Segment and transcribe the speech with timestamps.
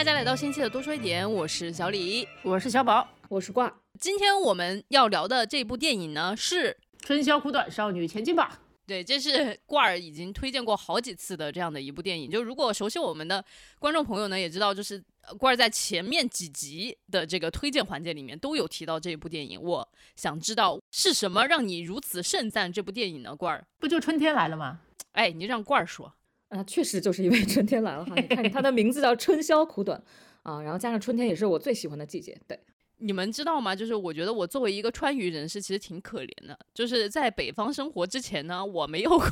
[0.00, 3.70] 大家来到新期的多说一点，我是小李，我是小宝，我是挂。
[3.98, 6.72] 今天我们要聊的这部电影呢是
[7.06, 8.62] 《春宵苦短，少女前进吧》。
[8.86, 12.30] 对，这是挂儿已经推荐过好几次的这样的一部电影。
[12.30, 13.44] 就如果熟悉我们的
[13.78, 15.04] 观众朋友呢，也知道，就是
[15.38, 19.60] 挂儿在前面几集的这个推荐环节里面都有提到这一部电影。
[19.60, 23.36] 我想知道是什么让你如此盛赞这部电影呢？
[23.36, 24.80] 挂儿，不就春天来了吗？
[25.12, 26.14] 哎，你让挂儿说。
[26.50, 28.14] 啊，确实就是因为春天来了哈。
[28.14, 29.98] 你看它的名字叫《春宵苦短》
[30.42, 32.36] 啊，然后加上春天也是我最喜欢的季节。
[32.48, 32.58] 对，
[32.98, 33.74] 你们知道吗？
[33.74, 36.58] 就是我觉得我作为一个川渝人士，其实挺可怜的。
[36.74, 39.26] 就是在北方生活之前呢，我没有过，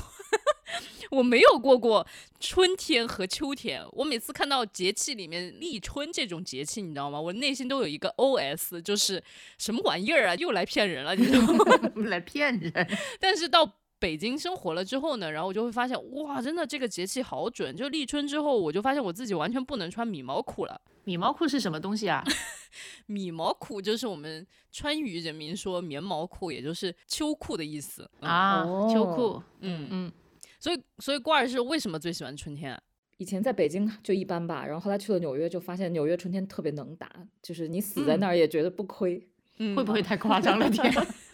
[1.10, 2.06] 我没有过过
[2.38, 3.84] 春天和秋天。
[3.92, 7.20] 我每次看到节气里面立春这种节气，你知道吗？
[7.20, 9.20] 我内心都有一个 OS，就是
[9.59, 11.65] 什么玩意儿啊，又来骗人了，你知道吗？
[12.09, 12.73] 来骗人。
[13.18, 17.74] 但是到北京生活了之后呢，然后我就会发现，哇，真的这个节气好准。
[17.74, 20.80] 就立春之后，我就发现我自己完全不能穿米毛裤了。
[21.05, 22.23] 米毛裤是什么东西啊？
[23.07, 28.65] 米毛裤就是我们川渝人民说棉毛裤，也就是秋裤的意思啊。
[28.93, 30.12] 秋裤，嗯嗯。
[30.60, 32.80] 所以，所以瓜儿是为什么最喜欢春天啊？
[33.16, 37.10] 以前在北京就一般吧，然后后来去了纽约，就发现纽约春天特别能打，
[37.43, 39.29] 就是你死在那儿也觉得不亏。
[39.59, 40.93] 嗯，会不会太夸张了点？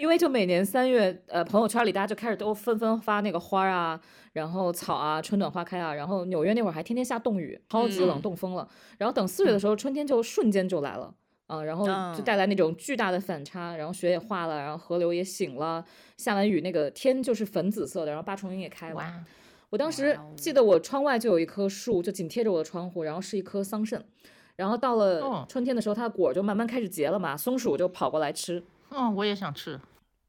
[0.00, 4.00] 因为就每年三月，呃，朋友圈里大家就开始都纷纷发那个花啊，
[4.32, 8.66] 然后草啊，春暖花开啊，然后纽约那会儿还天天下冻雨，超级冷，冻疯了。
[8.96, 11.14] 然后等四月的时候，春天就瞬间就来了
[11.48, 15.84] 啊，然后就带来那种巨大的反差，然后雪也化了，然后河流也醒了，
[16.16, 19.04] 下完雨那个天就是粉紫色的，然后八重樱也开了。
[19.68, 24.00] 我当时记得我窗外就有一棵树，就紧贴着我的窗户，然后是一棵桑葚，
[24.56, 28.64] 然后到了春天的时候，它的果就慢慢开始结了嘛，松鼠就跑过来吃。
[28.92, 29.78] 嗯，我也想吃。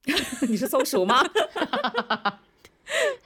[0.48, 1.24] 你是松鼠吗？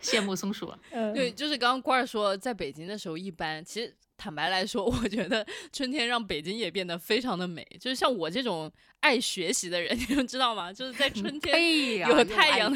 [0.02, 0.74] 羡慕松鼠。
[1.14, 3.94] 对，就是刚刚官儿说，在北京的时候一般，其实。
[4.18, 7.66] 坦白来说， 我觉得春天让北京也变得非常的美。
[7.80, 8.72] 就是像我这种
[9.02, 10.72] 爱学习的人， 你们知道吗？
[10.72, 12.76] 就是在春 天有太阳，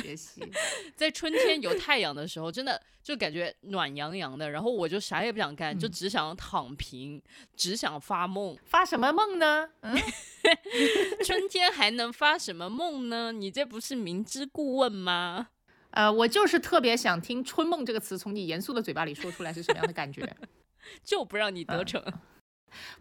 [0.95, 4.49] 在春天有太阳的时候，真的就感觉暖洋洋的。
[4.49, 7.21] 然后我就啥也不想干，就只想躺平，
[7.55, 8.57] 只想发梦。
[8.65, 9.69] 发什么梦呢？
[9.81, 9.97] 嗯，
[11.25, 13.31] 春天还能发什么梦呢？
[13.31, 15.47] 你这不是明知故问吗？
[15.91, 20.21] 呃，我就是特别想听“春梦”这个词从你严肃的嘴巴里说出来是什么样的感觉。
[21.03, 22.03] 就不让你得逞。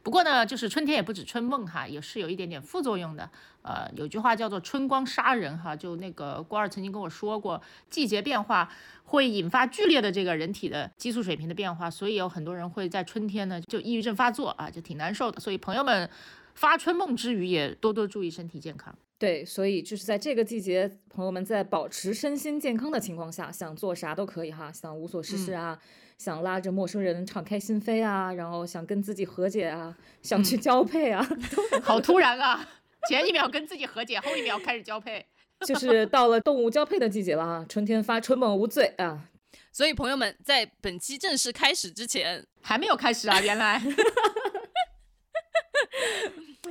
[0.03, 3.31] 不过呢，就是春天也不止春梦哈，也是有一点点副作用的。
[3.61, 7.61] 呃，有句话叫做“春光杀人”哈，就那个郭二曾经跟我说过，
[7.91, 8.73] 季节变化
[9.05, 15.39] 会引发剧烈的这个人体的激素水平的变化，所以有很多人会在春天呢就抑郁症发作啊，就挺难受的。
[15.39, 16.09] 所以朋友们
[16.55, 18.97] 发春梦之余，也多多注意身体健康。
[19.19, 25.79] 对，所以就是在这个季节，朋友们在保持身心健康的情况下，想做啥都可以哈，想无所事事啊，
[26.19, 31.27] 想拉着陌生人敞开心扉啊，然后想跟自己和解啊，想去交配啊，
[31.83, 32.69] 好突然啊！
[33.09, 35.25] 前一秒跟自己和解，后一秒开始交配，
[35.65, 37.67] 就是到了动物交配的季节了啊！
[37.69, 39.29] 春天发春梦无罪啊！
[39.73, 43.81] 所以朋友们在本期正式开始之前， 还没有开始啊，原来。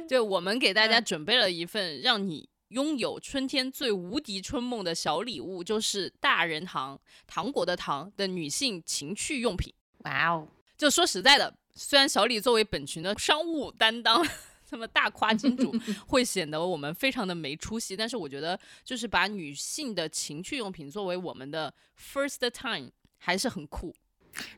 [0.08, 9.74] 就我们给大家准备了一份让你拥有春天最无敌春梦的小礼物，就是大人糖糖果的糖的女性情趣用品。
[10.00, 10.48] 哇哦！
[10.78, 14.26] 就说实在的，虽然小李作为本群的商务担当，
[14.70, 15.74] 这么大夸金主，
[16.08, 23.96] 会显得我们非常的没出息，但是我觉得就是把女性的情趣用品作为我们的 first time 还是很酷。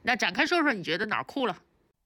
[0.01, 1.61] 那展开说说，你觉得哪儿酷了？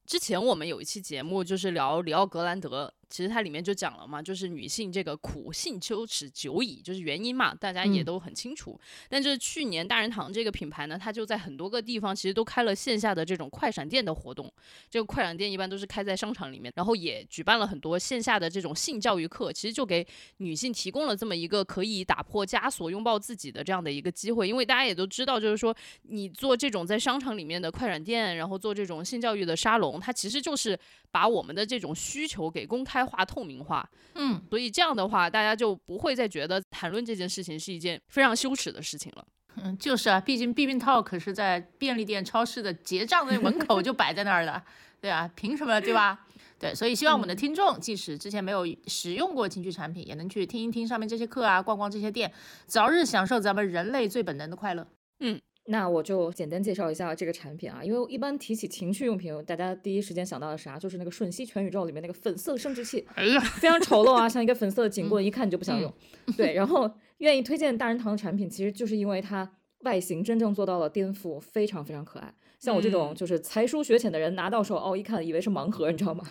[0.06, 2.94] 之前我们有一期节目就是聊里奥格兰德。
[3.10, 8.80] 其实它里面就讲了嘛，就是女性这个苦性羞耻久矣，就是原因嘛，大家也都很清楚。
[9.08, 14.52] 但是去年大人堂这个品牌呢，它就在很多个地方其实都开了线下的这种快闪店的活动。
[14.90, 20.06] 这个快闪店一般都是开在商场里面，然后也举办了很多线下的这种性教育课，其实就给
[20.38, 24.48] 女性提供了这么一个可以打破枷锁、拥抱自己的这样的一个机会。
[24.48, 30.80] 因为大家也都知道，就是说你做这种在商场里面的快闪店，然后做这种性教育的沙龙，它其实就是
[31.12, 32.93] 把我们的这种需求给公开。
[33.02, 39.26] 化透明化，嗯，所以这样的话，大家就不会再觉得谈论这件事情是一件非常羞耻的事情了。
[39.64, 44.62] 嗯，就是啊，毕竟避孕套可是在便利店、超市的结账的门口就摆在那儿的，
[45.00, 46.28] 对啊，凭什么，对吧？
[46.60, 52.32] 对，所以希望我们的听众，即使之前没有使用过情趣产品，也能去听一听上面这些课啊，逛逛这些店，
[52.66, 54.86] 早日享受咱们人类最本能的快乐。
[55.20, 55.40] 嗯。
[55.66, 60.78] 那我就简单介绍一下这个产品啊，因为一般提起情趣用品，大家第一时间想到的啥？
[60.78, 65.94] 就是那个瞬息全宇宙里面那个粉色生殖器，哎呀，非常丑陋啊，像一个粉色的警棍，一看你就不想用。
[66.36, 69.50] 对，然 后愿意推荐大人堂的产品，其实就是因为它
[69.80, 72.34] 外形真正做到了颠覆，非常非常可爱。
[72.64, 76.24] 像我这种就是才疏学浅的人拿到手哦，一看以为是盲盒，你知道吗？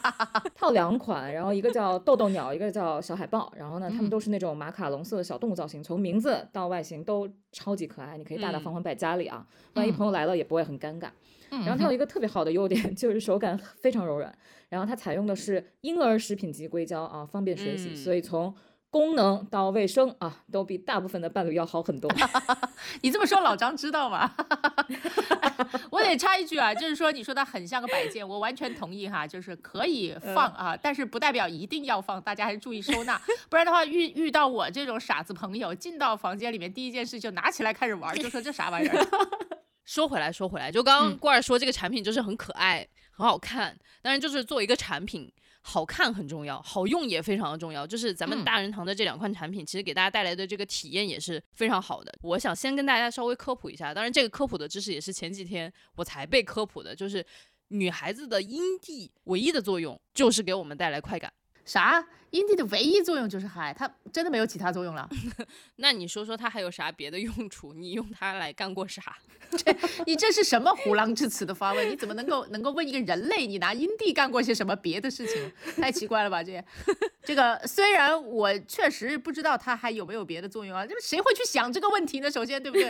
[0.54, 11.08] 套两款，然后一个叫豆豆鸟，一个叫小海豹，然后呢，它们都是那种马卡龙色的小动物造型，从名字到外形都超级可爱，你可以大大方方摆家里啊，万一朋友来了也不会很尴尬。
[11.48, 14.30] 然后它有一个特别好的优点， 就是手感非常柔软，
[14.68, 18.54] 然后它采用的是婴儿食品级硅胶啊，方便水洗，所以从
[18.90, 22.10] 功能到卫生啊，都比大部分的伴侣要好很多。
[23.02, 24.34] 你这么说，老张知道吗？
[25.90, 33.20] 我得插一句啊，就是说你说它很像个摆件，我完全同意哈，就是可以放啊，但是不代表一定要放，大家还是注意收纳，
[33.50, 39.06] 不然的话遇遇到我这种傻子朋友，进到房间里面第一件事就拿起来开始玩，就说这啥玩意儿。
[39.84, 45.30] 说回来，说回来，就刚刚过儿说这个产品就是很可爱，很好看，但是就是做一个产品。
[45.60, 47.86] 好看很重要，好用也非常的重要。
[47.86, 52.14] 就是咱们大人堂的这两款产品，其实给大家带来的这个体验也是非常好的。
[52.22, 57.24] 我想先跟大家稍微科普一下，当然这个科普的知识也是前几天我才被科普的，就是
[57.68, 61.32] 女孩子的阴蒂唯一的作用就是给我们带来快感。
[61.64, 62.02] 啥？
[62.30, 65.08] 阴蒂的唯一作用就是嗨，它真的没有其他作用了？
[65.76, 67.72] 那你说说它还有啥别的用处？
[67.72, 69.16] 你用它来干过啥？
[69.50, 71.90] 这你这是什么虎狼之词的发问？
[71.90, 75.50] 你怎么能够能够问一个人类，你拿阴蒂干过些什么别的事情？
[75.80, 76.42] 太奇怪了吧？
[76.42, 76.62] 这
[77.24, 82.30] 这个虽然我确实不知道它还有没有别的作用啊，就是谁会去想这个问题呢？
[82.30, 82.86] 首先对不对？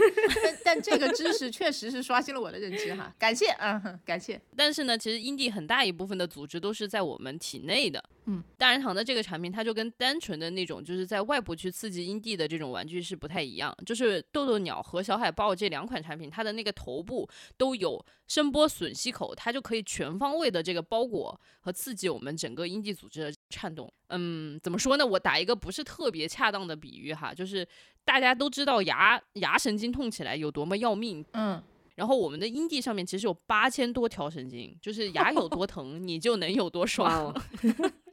[0.64, 4.41] 但但这个知识确实是刷新了我的认知哈，感谢啊，感谢。
[4.56, 8.02] 但是呢，其实阴蒂很大一部分的组织都是在我们体内的。
[8.26, 13.76] 嗯，大人堂的这个产品，它就跟单纯的那种就是在外部去刺激阴蒂的这种玩具是不太一样。
[13.84, 23.92] 就是豆豆鸟和小海豹这两款产品，它的那个头部都有声波吮吸口，它就可以全方位的这个包裹和刺激我们整个阴蒂组织的颤动。
[24.08, 25.06] 嗯，怎么说呢？
[25.06, 27.66] 我打一个不是特别恰当的比喻哈，就是
[28.04, 31.24] 大家都知道牙牙神经痛起来有多么要命。
[31.32, 31.62] 嗯。
[31.94, 37.34] 然后我们的阴蒂上面其实有八千多条神经，就是牙有多疼，你就能有多爽。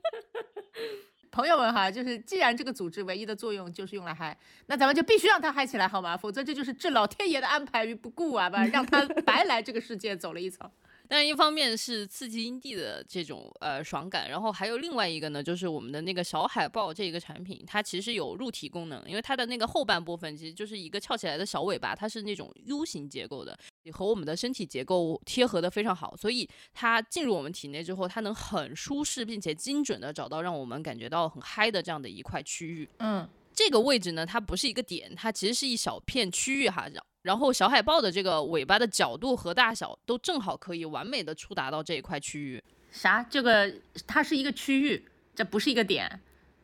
[1.35, 4.37] 朋友们哈，就是既然这个组织唯一的作用就是用来嗨，
[4.67, 6.15] 那咱们就必须让他嗨起来好吗？
[6.15, 10.71] 否则这就是置老天爷的安排于不顾啊，吧，让他白来这个世界走了一遭。
[11.07, 23.57] 但一方面是刺激阴蒂的这种呃爽感，然后还有另外一个呢，就是我们的那个小海豹这个产品，它其实有入体功能，因为它的那个后半部分其实就是一个翘起来的小尾巴，它是那种 U 型结构的，
[23.92, 32.90] 和我们的身体结构贴合的非常好，所以它进入我们体内之后，它能很舒适并且精准的找到让我们感觉到很嗨的这样的一块区域。
[33.00, 36.88] 嗯，这个位置呢，它不是一个点，它其实是一小片区域哈。
[37.25, 42.63] 然后小海豹的这个尾巴的角度和大小都正好可以完美的触达到这一块区域。
[42.92, 43.25] 啥？
[43.27, 43.74] 这个
[44.06, 46.22] 它是一个区域，这不是一个点。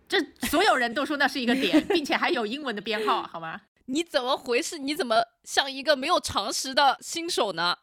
[0.07, 3.59] 这所有人都说那是一个点，并且还有英文的编号，好吗？
[3.85, 4.77] 你怎么回事？
[4.77, 7.75] 你怎么像一个没有常识的新手呢？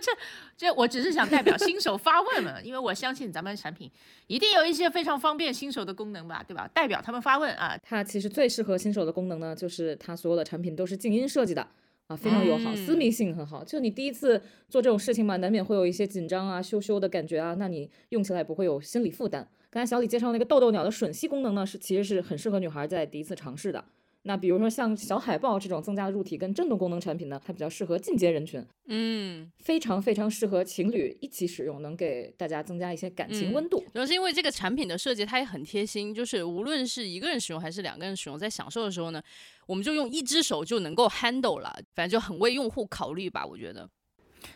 [0.00, 0.12] 这
[0.56, 3.90] 这，我只是想代表新手发问了，因为我相信咱们产品
[4.28, 6.68] 一定有一些非常方便新手的功能吧，对吧？
[6.72, 7.76] 代表他们发问啊。
[7.82, 11.66] 它其实最适合新手的功能呢，就是它所有的产品都是静音设计的。
[12.12, 13.64] 啊，非常友好，私密性很好。
[13.64, 19.48] 就你第一次做这种事情嘛，难免会有一些紧张啊、羞羞的感觉啊，那你用起来不会有心理负担。
[19.70, 23.82] 刚才小李介绍那个豆豆鸟的吮吸功能呢，是其实是很适合女孩在第一次尝试的。
[24.24, 33.82] 那比如说像小海豹这种增加入体跟震动功能产品呢，它比较适合进阶人群，嗯，非常非常适合情侣一起使用，能给大家增加一些感情温度。
[33.92, 39.20] 主要是因为这个产品的设计它也很贴心，就是无论是一个人使用还是两个人使用，在享受的时候呢，
[39.66, 43.88] 我们就用一只手就能够 handle 了，反正就很为用户考虑吧，我觉得。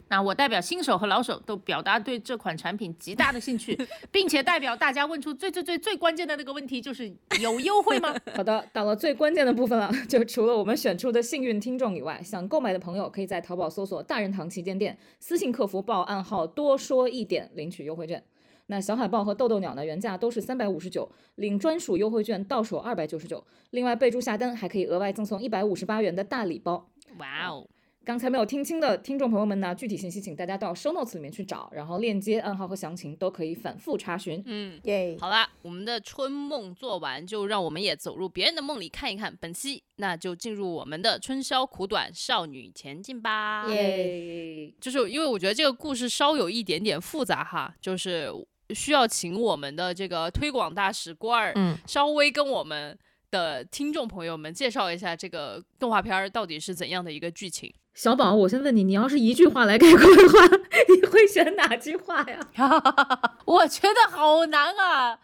[0.08, 3.76] 那我代表新手和老手都表达对这款产品极大的兴趣，
[4.10, 7.08] 并且代表大家问出最最最最关键的那个问题，就是
[7.40, 8.14] 有优惠吗？
[8.34, 18.22] 好的，到了最关键的部分了，就除了我们选出的幸运听众以外，想购买的朋友可以在淘宝搜索“大人堂旗舰店”，私信客服报暗号“多说一点”领取优惠券。
[18.68, 26.88] 那小海豹和豆豆鸟呢，原价都是三百五十九，领专属优惠券到手二百九十九，另外备注下单还可以额外赠送一百五十八元的大礼包。
[27.18, 27.68] 哇哦！
[28.06, 34.40] 刚才没有听清的听众朋友们呢，具体信息请大家到 show notes 里面去找，然后链接、暗号和详情都可以反复查询。
[34.46, 39.36] 嗯，耶，好啦，我们的春梦做完，就让我们也走入别人的梦里看一看。
[39.40, 43.66] 本期那就进入我们的春宵苦短，少女前进吧。
[43.70, 48.30] 耶，就是因为我觉得这个故事稍有一点点复杂哈，就是
[48.70, 52.96] 需要请我们的这个推广大使郭二，嗯，稍微跟我们
[53.36, 57.72] 的听众朋友们介绍一下这个动画片到底是怎样的一个剧情。
[57.92, 60.56] 小宝，我先问你，你要是一句话来概括的话，
[60.88, 62.40] 你会选哪句话呀？
[63.44, 65.18] 我觉得好难啊！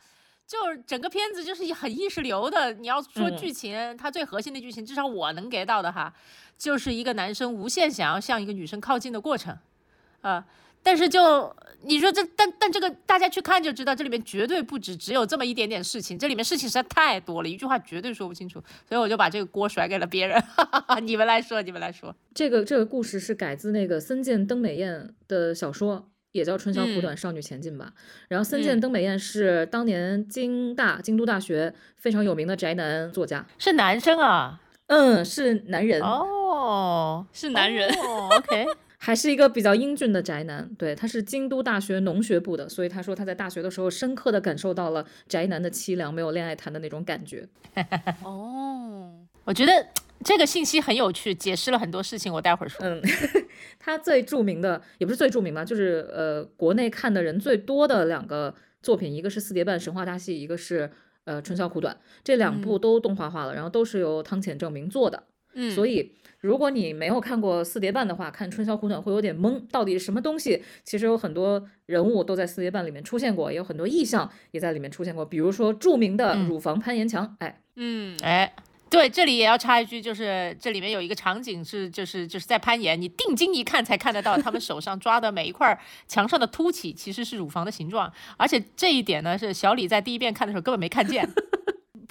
[0.46, 2.74] 就是整个片子就是很意识流的。
[2.74, 6.12] 你要说嗯剧情，它最核心的剧情，至少我能给到的哈，
[6.58, 9.56] 就是一个男生无限想要向一个女生靠近的过程，
[10.20, 10.44] 啊、
[10.82, 20.40] 但是就你说这，但但这个大家去看就知道，这里面绝对不止只有这么一点点事情，这里面事情实在太多了，一句话绝对说不清楚，所以我就把这个锅甩给了别人。
[20.40, 22.14] 哈哈哈你们来说，你们来说。
[22.34, 27.92] 这个这个故事是改自那个森见登美彦的小说，也叫《春宵苦短，少女前进》吧。
[28.28, 34.60] 然后森见嗯登美彦是当年京大京都大学非常有名的宅男作家，是男生啊？
[34.86, 38.66] 嗯，是男人，哦，是男人哦、OK，
[39.04, 40.70] 还是一个比较英俊的宅男。
[40.78, 47.48] 对，他是京都大学农学部的，所以他说他在大学的时候深刻的感受到了宅男的凄凉，没有恋爱谈的那种感觉。
[48.22, 49.72] 哦，我觉得
[50.22, 52.32] 这个信息很有趣，解释了很多事情。
[52.32, 52.86] 我待会儿说。
[52.86, 53.02] 嗯，
[53.80, 58.54] 他最著名的也不是最著名吧，就是呃，国内看的人最多的两个
[58.84, 60.88] 作品，一个是《四叠半神话大戏》，一个是
[61.24, 61.92] 呃《春宵苦短》，
[62.22, 65.24] 这两部都动画化了，然后都是由汤浅证明做的。
[65.54, 70.62] 嗯，所以如果你没有看过《四叠半》的话，看《春宵苦短》会有点懵，到底是什么东西？
[70.84, 76.48] 其实有很多人物都在《四叠半》里面出现过，也有很多意象也在里面出现过，比如说著名的嗯。
[76.48, 78.52] 乳房攀岩墙，哎，嗯，哎，
[78.90, 91.26] 对，这里也要插一句，就是这里面有一个场景是，就是就是在攀岩，你定睛一看才看得到，他们手上抓的每一块墙上的凸起其实是乳房的形状，而且这一点呢是小李在第一遍看的时候根本没看见，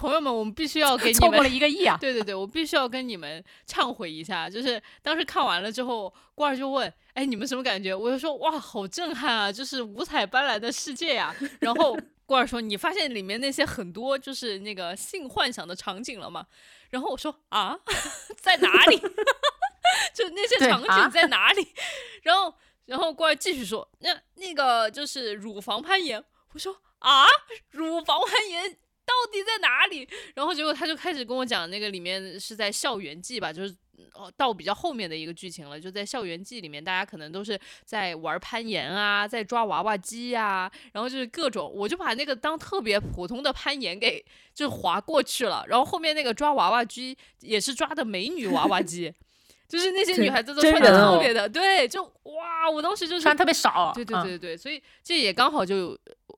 [0.02, 1.54] 朋友们，我们必须要给你们错过了们。
[1.54, 1.96] 一个亿啊！
[2.02, 16.48] 对对对，我必须要跟你们忏悔一下，就是当时看完了之后，郭儿就问：“哎，你们什么感觉？”我就说：“哇，好震撼啊，就是五彩斑斓的世界呀、然后 郭儿说：“你发现里面那些很多就是那个性幻想的场景了吗？”
[16.90, 17.78] 然后我说：“啊，
[18.42, 18.98] 在哪里？
[20.16, 21.68] 就那些场景在哪里？”
[22.24, 22.56] 然后
[22.86, 27.28] 然后郭儿继续说：“那那个就是乳房攀岩。”我说：“啊，
[27.70, 30.08] 乳房攀岩。”到底在哪里？
[30.36, 33.76] 然后结果他就开始跟我讲，那个里面是在校园季吧，就是
[34.14, 49.14] 哦到比较后面的一个剧情了，就在校园季里面，大家可能都是在玩攀岩啊，在抓娃娃机啊，然后就是各种，我就把那个当特别普通的攀岩给就划过去了，然后后面那个抓娃娃机也是抓的美女娃娃机。
[49.72, 55.98] 就是那些女孩子都穿的特别的，对，就哇，我当时就是穿特别少，对对嗯对对，所以这也刚好就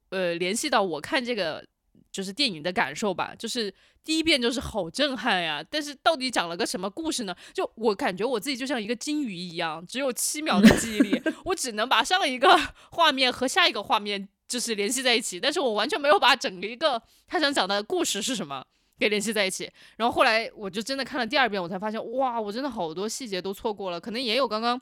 [0.09, 1.65] 呃联系到我看这个
[2.13, 3.73] 就是电影的感受吧，就是
[4.05, 7.35] 第一遍就是好震撼呀，但是到底讲了个什么故事呢？
[7.53, 12.57] 就我感觉我自己就像一个金鱼一样，只有七秒的记忆力， 我只能把上一个
[12.91, 18.63] 画面和下一个画面就是联系在一起，但是我完全没有把整个一个他想讲的故事是什么。
[18.99, 24.79] 给联系在一起，然后后来我就真的看了第二遍，我才发现，哇，我真的好多细节都错过了，可能也有刚刚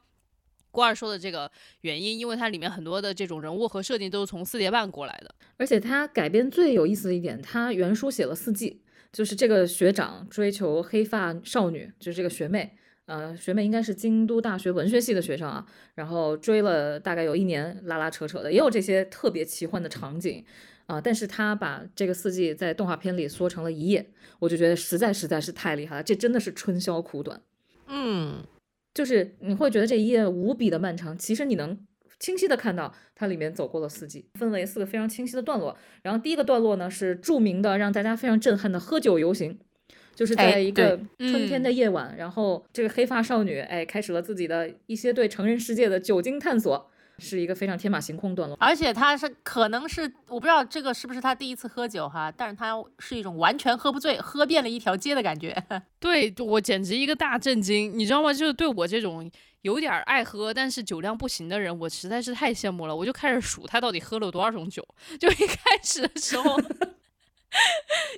[0.71, 1.51] 郭二说的这个
[1.81, 5.35] 原因，因为它里面很多的这种人物和设定都是从四叠半过来的。
[5.57, 12.75] 而且他改编最有意思的一点，他原书写了四季，就是这个学长追求黑发少女，就是这个学妹，
[13.05, 20.43] 呃，学妹应该是京都大学文学系的学生啊，然后追了大概有一年，拉拉扯扯的，也有这些特别奇幻的场景
[20.87, 24.05] 啊、但是他把这个四季在动画片里缩成了一页，
[24.39, 27.39] 我就觉得实在实在是太厉害了，这真的是春宵苦短。
[27.87, 28.43] 嗯，
[28.93, 31.77] 就是你会觉得这一页无比的漫长，其实你能
[32.19, 35.75] 清晰的看到它里面走过了四季，分为四个非常清晰的段落。
[36.03, 39.57] 然后第一个段落呢是著名的让大家非常震撼的喝酒游行，
[40.13, 46.90] 就是哎在一个春天嗯的夜晚，然后这个黑发少女哎开始了自己的一些对成人世界的酒精探索，
[47.21, 48.57] 是一个非常天马行空段落。
[48.59, 55.55] 而且他是可能是我不知道这个是不是他第一次喝酒哈，但是他是一种完全喝不醉，喝遍了一条街的感觉。
[55.99, 58.33] 对我简直一个大震惊，你知道吗？
[58.33, 59.29] 就是对我这种
[59.61, 62.95] 有点爱喝但是酒量不行的人，我实在是太羡慕了。
[62.95, 64.83] 我就开始数他到底喝了多少种酒。
[65.19, 66.59] 就一开始的时候，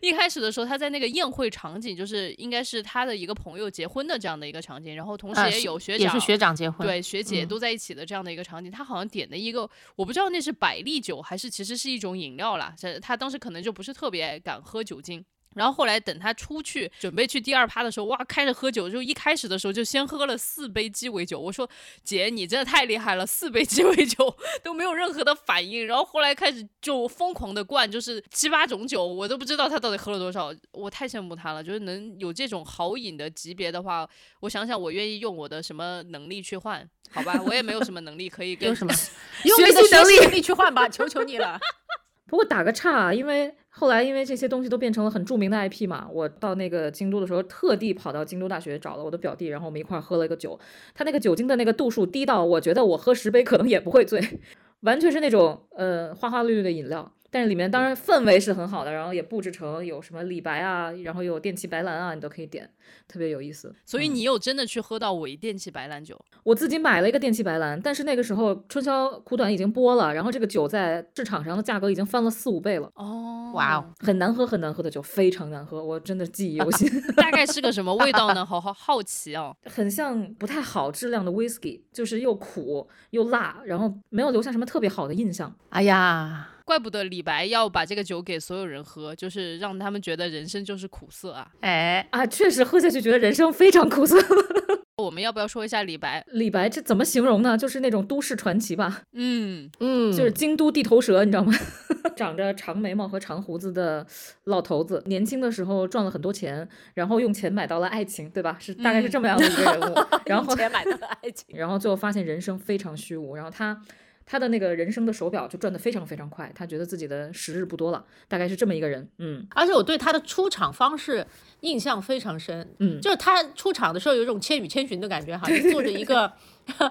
[0.02, 15.24] 一开始的时候他在那个宴会场景，就是应该是他的一个朋友结婚的这样的一个场景，然后同时啊也有学长，也是学长结婚，对，学姐嗯都在一起的这样的一个场景，他好像点的一个，我不知道那是百利酒还是其实是一种饮料啦，这他当时可能就不是特别敢喝酒精。
[15.56, 21.40] 然后后来等他出去准备去第二趴的时候，哇，开始喝酒，就一开始的时候就先喝了四杯鸡尾酒。
[21.40, 21.70] 我说
[22.04, 25.86] 姐，你真的太厉害了，四杯鸡尾酒 都没有任何的反应。
[25.86, 30.54] 然后后来开始就疯狂的灌，就是七八种酒，我都不知道他到底喝了多少。
[30.72, 34.08] 我太羡慕他了，就是能有这种好饮的级别的话，
[34.40, 36.88] 我想想，我愿意用我的什么能力去换？
[37.12, 38.94] 好吧，我也没有什么能力可以跟有什么？
[39.44, 41.60] 学用你的习能力学习能力去换吧，求求你了。
[42.28, 50.60] 不过打个岔啊，因为后来因为这些东西都变成了很著名的 IP 嘛，我到那个京都的时候，特地跑到京都大学找了我的表弟，然后我们一块儿喝了一个酒。
[50.94, 54.22] 他那个酒精的那个度数低到，我觉得我喝十杯可能也不会醉，
[54.82, 57.12] 完全是那种呃花花绿绿的饮料。
[57.34, 62.70] 但是里面当然氛围是很好的，然后也布置成有什么李白啊，然后有电气白兰啊，你都可以点，
[63.08, 63.74] 特别有意思。
[63.84, 66.16] 所以你有真的去喝到伪电气白兰酒？
[66.44, 72.88] 我自己买了一个电气白兰，但是那个时候春宵苦短已经播了，然后这个酒在市场上的价格已经翻了四五倍了。
[72.94, 76.88] 哦，哇哦，很难喝很难喝的酒，非常难喝，我真的记忆犹新。
[77.18, 78.46] 大概是个什么味道呢？
[78.46, 79.56] 好好好奇哦。
[79.66, 85.52] 很像不太好质量的 whisky，就是又苦又辣，然后没有留下什么特别好的印象。
[85.70, 86.50] 哎呀。
[86.66, 91.48] 怪不得李白要把这个酒给所有人喝，就是让他们觉得人生就是苦涩啊！
[91.62, 94.18] 哎啊，确实喝下去觉得人生非常苦涩。
[94.98, 96.24] 我们要不要说一下李白？
[96.28, 97.58] 李白这怎么形容呢？
[97.58, 99.02] 就是那种都市传奇吧。
[99.14, 101.52] 嗯嗯，就是京都地头蛇，你知道吗？
[102.16, 104.06] 长着长眉毛和长胡子的
[104.46, 108.56] 老头子，年轻的时候赚了很多钱，然后用钱买到了爱情，对吧？
[108.62, 109.96] 是大概是这么样的一个人物。
[110.28, 113.82] 然后钱买到了爱情，然后最后发现人生非常虚无，然后他。
[114.26, 119.08] 他的那个人生的手表就转得非常非常快，他觉得自己的时日不多了，大概是这么一个人。
[119.18, 121.26] 嗯，而且我对他的出场方式
[121.62, 122.74] 印象非常深。
[122.80, 126.32] 嗯，就是他出场的时候有一种千与千寻的感觉，好像坐着一个。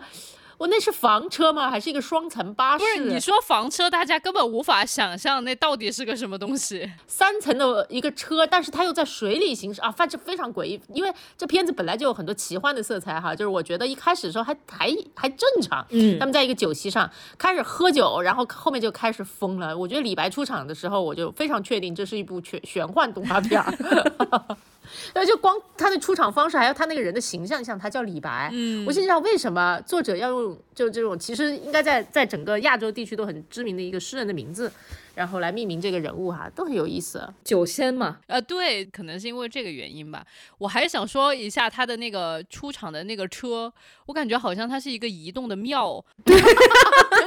[0.63, 1.69] 我那是房车吗？
[1.69, 2.85] 还是一个双层巴士？
[2.85, 6.89] 不是，你说房车，大家根本无法想象那到底是个什么东西。
[7.05, 10.81] 三层的一个车，但是它又在水里行驶啊，反正非常诡异。
[10.95, 15.85] 因为这片子本来就有很多奇幻的色彩哈，就是我觉得一开始的时候还还还正常。
[15.91, 19.77] 嗯，他们在一个酒席上开始喝酒，然后后面就开始疯了。
[19.77, 23.61] 我觉得李白出场的时候，我就非常确定这是一部玄玄幻动画片
[24.83, 24.89] 儿。
[25.15, 34.71] 那就光他的出场方式，还有他那个人的形象，像他叫李白，嗯，我心想为什么作者要用就这种其实应该在在整个亚洲地区都很知名的一个诗人的名字。
[35.15, 37.23] 然后来命名这个人物哈，都很有意思。
[37.45, 40.27] 酒仙嘛，呃，对，可能是因为这个原因吧。
[40.57, 43.71] 我还想说一下他的那个出场的那个车，
[44.07, 46.03] 我感觉好像它是一个移动的庙。
[46.25, 46.41] 对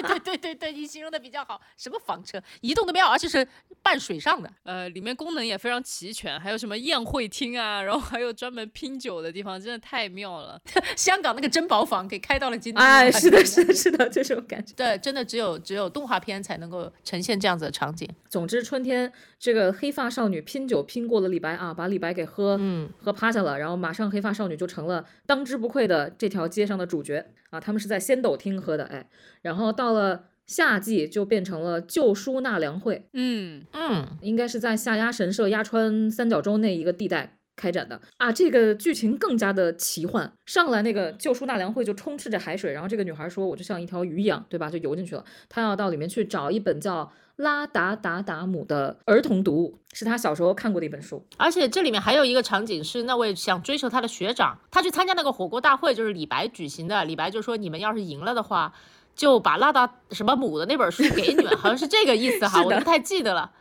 [0.02, 1.62] 对对对对，你形容的比较好。
[1.78, 2.42] 什么房车？
[2.62, 3.48] 移动的庙，而且是
[3.84, 4.52] 半水上的。
[4.64, 10.60] 呃，里面功能也非常齐全，还有什么宴会厅啊，然后还有专门拼酒的地方，真的太妙了。
[10.98, 12.84] 香港那个珍宝坊给开到了今天。
[12.84, 14.74] 哎，是的，是的，是的，这种感觉。
[14.76, 17.76] 对，真的只有只有动画片才能够呈现这样子的。
[17.76, 27.60] 场景，总之，春天这个黑发少女拼酒拼过了李白啊，把李白给喝，嗯，喝趴下了，然后马上黑发少女就成了当之无愧的这条街上的主角啊。
[27.60, 29.10] 他们是在仙斗厅喝的，哎，
[29.42, 37.38] 然后到了夏季就变成了旧书纳凉会，嗯嗯，应该是在下鸭神社鸭川三角洲那一个地带。
[37.56, 40.32] 开展的啊，这个剧情更加的奇幻。
[40.46, 45.24] 上来那个救书纳凉会就充斥着海水，然后这个女孩说：“我就像一条鱼一样，对吧？”就游进去了。
[45.48, 47.04] 她要到里面去找一本叫
[47.38, 51.26] 《拉达达达姆》的儿童读物，是她小时候看过的一本书。
[51.38, 57.06] 而且这里面还有一个场景是那位想追求她的学长，他去参加那个火锅大会，就是李白举行的。
[57.06, 58.74] 李白就说：“你们要是赢了的话，
[59.16, 63.52] 就把拉达什么姆的那本书给你们。”好像是这个意思哈， 我不太记得了。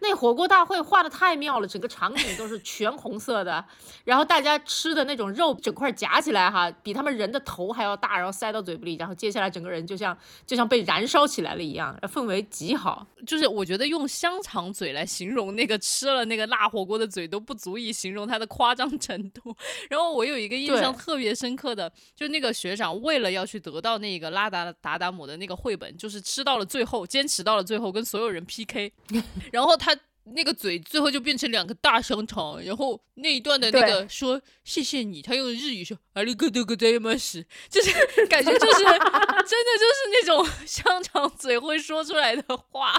[0.00, 3.64] 那火锅大会画的太妙了，整个场景都是全红色的，
[4.04, 13.06] 然后大家吃的那种肉整块夹起来哈，比他们人的头还要大，然后塞到嘴巴里，然后接下来整个人就像就像被燃烧起来了一样，氛围极好。
[13.26, 19.54] 就是我觉得用香肠嘴来形容那个吃了那个辣火锅的嘴都不足以形容它的夸张程度。
[19.90, 28.90] 然后我有一个印象特别深刻的，就那个学长为了要去得到那个拉达达达姆的那个绘本，就是吃到了最后，坚持到了最后，跟所有人 PK，
[29.52, 29.65] 然后。
[29.66, 29.96] 然后他
[30.32, 37.16] 那个嘴最后就变成两个大香肠，然后那一段的那个说谢谢你，他用日语说阿里哥多哥在吗？
[37.16, 37.92] 是，就是
[38.26, 42.92] 感觉就是真的就是那种香肠嘴会说出来的话，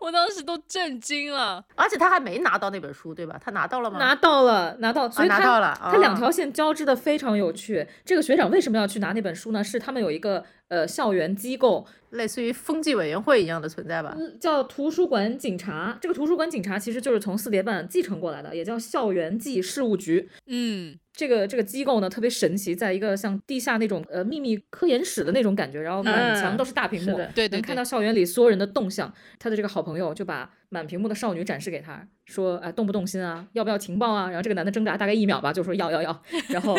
[0.00, 1.64] 我当时都震惊了。
[1.74, 3.40] 而且他还没拿到那本书，对吧？
[3.44, 3.98] 他拿到了吗？
[3.98, 5.76] 拿到了，拿到，所以拿到了。
[5.80, 7.84] 他两条线交织的非常有趣。
[8.04, 9.64] 这个学长为什么要去拿那本书呢？
[9.64, 11.86] 是他们有一个呃校园机构。
[12.14, 15.98] 类似于风纪委员会一样的存在吧，叫图书馆警察。
[16.00, 20.28] 这个图书馆警察其实就是从四叠半继承过来的，也叫校园纪事务局。
[20.46, 20.96] 嗯。
[21.12, 29.12] 这个这个机构呢特别神奇，在一个像地下那种呃秘密科研室的那种感觉，然后满墙都是大屏幕，对，能看到校园里所有人的动向。
[29.38, 33.46] 他的这个好朋友就把满屏幕的少女展示给他，说：“哎，动不动心啊？
[33.52, 36.76] 要不要情报啊？”然后这个男的挣扎大概一秒吧，就说：“要要要。”然后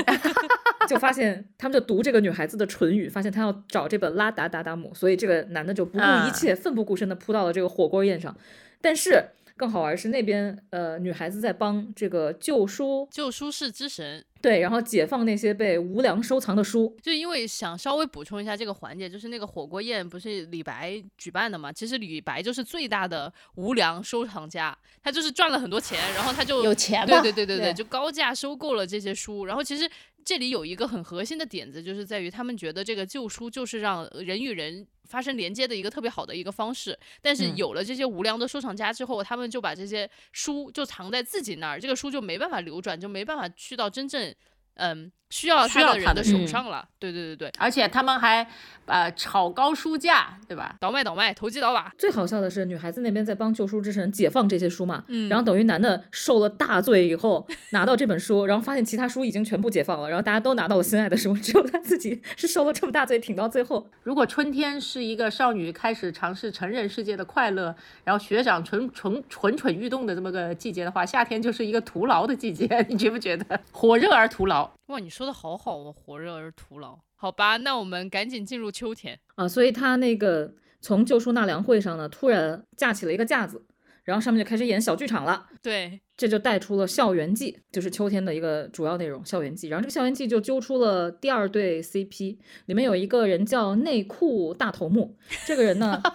[0.86, 8.36] 就发现他们就读这个女孩子的唇语，发现他要找这本《拉达达达姆》，所以这个男的就不顾一切、奋不顾身的扑到了这个火锅宴上，
[8.82, 9.26] 但是。
[9.58, 16.94] 更好玩是那边，呃，女孩子在帮这个旧书，旧书是之神，对，然后解放那些被无良收藏的书。
[17.02, 21.72] 就因为想稍微补充一下这个环节，就是那个火锅宴不是李白举办的嘛？
[21.72, 29.90] 其实李白就是最大的无良收藏家，他就是赚了很多钱，然后他就有钱，对对对对对，就高价收购了这些书，然后其实。
[30.26, 36.98] 这里有一个很核心的点子，就是在于他们觉得这个旧书就是让人与人发生连接的一个特别好的一个方式。
[37.22, 44.34] 但是有了这些无良的收藏家之后，他们就把这些书就藏在自己那儿，这个书就没办法流转，就没办法去到真正
[44.74, 45.12] 嗯。
[45.30, 48.48] 需要他的人的手上了，对对对对，而且他们还
[48.86, 50.76] 呃炒高书价，对吧？
[50.80, 51.92] 倒卖倒卖，投机倒把。
[51.98, 63.90] 最好笑的是，女孩子那边在帮旧书之神解放这些书嘛，然后等于男的受了大罪以后拿到这本书，然后发现其他书已经全部解放了，然后大家都拿到了心爱的书，只有他自己是受了这么大罪挺到最后。
[64.04, 73.60] 如果春天是一个少女开始尝试成人世界的快乐，然后学长蠢蠢蠢蠢欲动的这么个季节的话，夏天就是一个徒劳的季节， 你觉不觉得？
[73.72, 74.70] 火热而徒劳。
[74.88, 77.00] 哇，你说的好好哦，火热而徒劳。
[77.16, 79.48] 好吧，那我们赶紧进入秋天啊。
[79.48, 83.66] 所以他那个从旧书纳凉会上呢，突然架起了一个架子，
[84.04, 85.48] 然后上面就开始演小剧场了。
[85.64, 89.26] 对，这就带出了校园季，就是秋天的一个主要内容。
[89.26, 96.02] 校园季，然后这个校园季就揪出了第二对 CP，里面有一个人叫内裤大头目，这个人呢。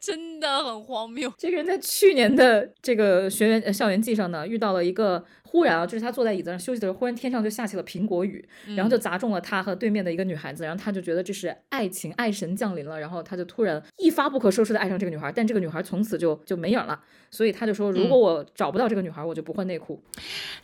[0.00, 1.30] 真的很荒谬。
[1.36, 5.22] 这个人在去年的这个学员校园季上呢，遇到了一个
[5.54, 20.02] 忽然啊，就是他坐在椅子上休息的时候，忽然天上就下起了苹果雨，然后就砸中了他和对面的一个女孩子，然后他就觉得这是爱情爱神降临了，然后他就突然一发不可收拾的爱上这个女孩，但这个女孩从此就就没影了，所以他就说，如果我找不到这个女孩，我就不换内裤。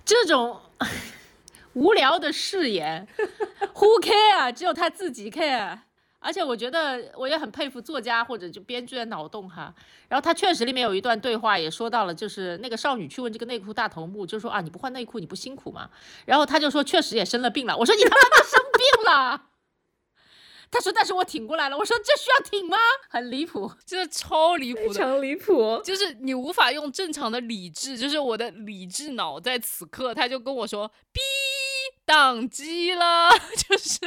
[0.05, 0.59] 这种
[1.74, 3.07] 无聊的誓言，
[3.76, 4.53] Who care？
[4.53, 5.79] 只有他自己 care。
[6.20, 9.74] 而且我觉得我也很佩服作家或者就编剧的脑洞哈。
[10.09, 15.90] 然后他确实里面有一段对话也说到了，就是那个少女去问这个内裤大头目，就说啊你不换内裤你不辛苦吗？
[16.26, 17.76] 然后他就说确实也生了病了。
[17.76, 19.46] 我说你他妈的生病了？
[20.72, 21.76] 他说但是我挺过来了。
[21.76, 22.76] 我说这需要挺吗？
[23.09, 31.18] 很离谱，真的超离谱，非常离谱，就是你无法用正常的理智，就是我的理智脑在此刻他就跟我说，哔，
[32.06, 33.30] 宕机了，
[33.68, 33.98] 就是。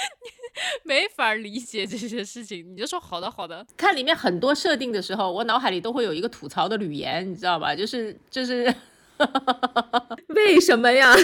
[0.84, 3.66] 没法理解这些事情，你就说好的好的。
[3.76, 7.74] 看里面很多设定的时候，我脑海里都会有一个吐槽的语言，你知道吧？
[7.74, 8.72] 就是就是，
[10.28, 11.14] 为什么呀？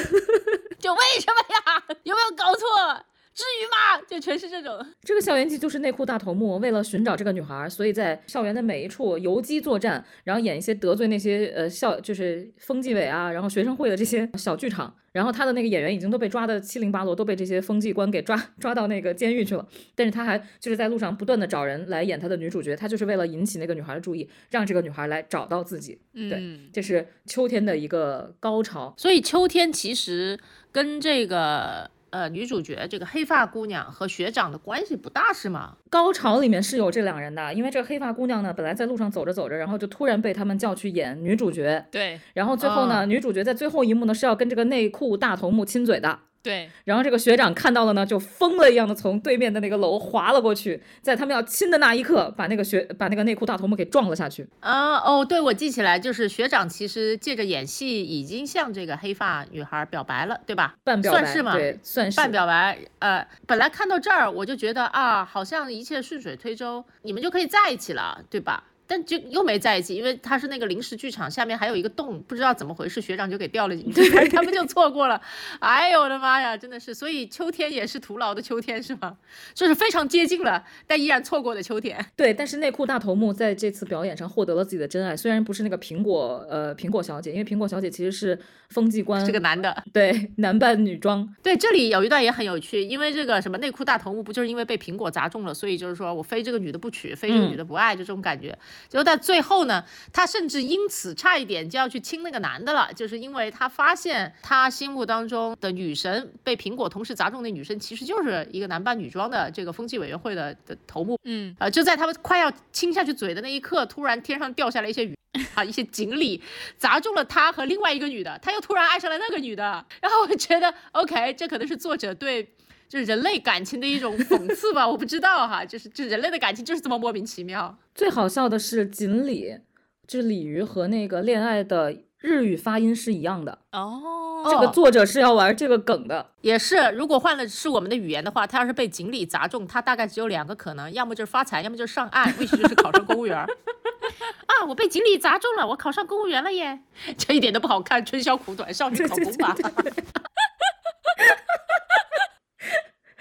[0.78, 1.82] 就为什么呀？
[2.04, 3.04] 有没有搞错？
[3.34, 4.04] 至于吗？
[4.06, 4.84] 就全是这种。
[5.02, 14.94] 这个校园剧就是内裤大头目为了寻找这个女孩，所以在校园的每一处游击作战，然后演一些得罪那些呃校就是风纪委啊，然后学生会的这些小剧场。
[15.12, 19.66] 然后他的那个演员已经都被抓的七零八落，都被这些风纪官给抓抓到那个监狱去了。
[19.94, 25.98] 但是他还就是在路上不断的找人来演他的女主角，他就是为了引起那个女孩的注意，让这个女孩来找到自己。
[26.14, 26.42] 对，
[26.72, 28.94] 这是秋天的一个高潮。
[28.96, 30.38] 所以秋天其实
[30.70, 31.90] 跟这个。
[32.12, 35.78] 呃，女主角这个黑发姑娘和学长的关系不大是吗？
[35.88, 41.86] 高潮里面是有这两人的，因为这个黑发姑娘呢，本来在路上走着走着，然后就突然被他们叫去演女主角。
[41.90, 46.18] 对，然后最后呢，女主角在最后一幕呢是要跟这个内裤大头目亲嘴的。
[46.42, 54.48] 对，然后这个学长看到了呢，就疯了一样的从对面的那个楼滑了过去，在他们要亲的那一刻，把那个学把那个内裤大头目给撞了下去。
[54.60, 60.74] 啊，哦，对，我记起来，就是学长其实借着演戏已经向这个黑发女孩表白了，对吧？
[60.82, 61.52] 半表白，算是吗？
[61.54, 62.76] 对，算是半表白。
[62.98, 68.64] 呃，本来看到这儿我就觉得啊，好像一切顺水推舟，你们就可以在一起了，对吧？
[68.92, 75.18] 但就又没在一起，因为他是那个临时剧场，下面还有一个洞，不知道怎么回事，学长就给掉了进去， 他们就错过了。
[75.60, 79.16] 哎呦我的妈呀，真的是，所以秋天也是徒劳的秋天是吗？
[79.54, 82.04] 就是非常接近了，但依然错过的秋天。
[82.14, 91.34] 对，但是内裤大头目在这次表演上获得了自己的真爱，虽然不是那个苹果呃苹果小姐，因为苹果小姐其实是风纪官，是个男的，对，男扮女装。
[91.42, 98.52] 对，这里有一段也很有趣，因为这个什么内裤大头目不就是因为被苹果砸中了，所以就是说我非这个女的不娶，非这个女的不爱，就这种感觉。
[98.88, 111.18] 结果在最后呢，他甚至因此差一点就要去亲那个男的了，就是因为他发现他心目当中的女神被苹果同时砸中的女生，其实就是一个男扮女装的这个风纪委员会的的头目。
[111.24, 115.16] 嗯，呃，就在他们快要亲下去嘴的那一刻，突然天上掉下来一些雨
[115.54, 116.42] 啊，一些锦鲤
[116.76, 119.84] 砸中了他和另外一个女的，他又突然爱上了那个女的。
[120.00, 122.52] 然后我觉得，OK，这可能是作者对。
[122.92, 127.74] 就是人类感情的一种讽刺吧，我不知道哈，就是就人类的感情就是这么莫名其妙。
[127.94, 129.60] 最好笑的是锦鲤，
[130.06, 134.44] 就是鲤鱼和那个恋爱的日语发音是一样的哦。
[134.44, 136.90] 这个作者是要玩这个梗的，也是。
[136.90, 143.38] 如果换了是我们的语言的话，他要是被锦鲤砸中，他大概只有两个可能，要么就是发财，要么就是上岸，或许就是考上公务员。
[144.44, 146.80] 啊，我被锦鲤砸中了，我考上公务员了耶！
[147.16, 149.56] 这一点都不好看，春宵苦短，少女考公吧。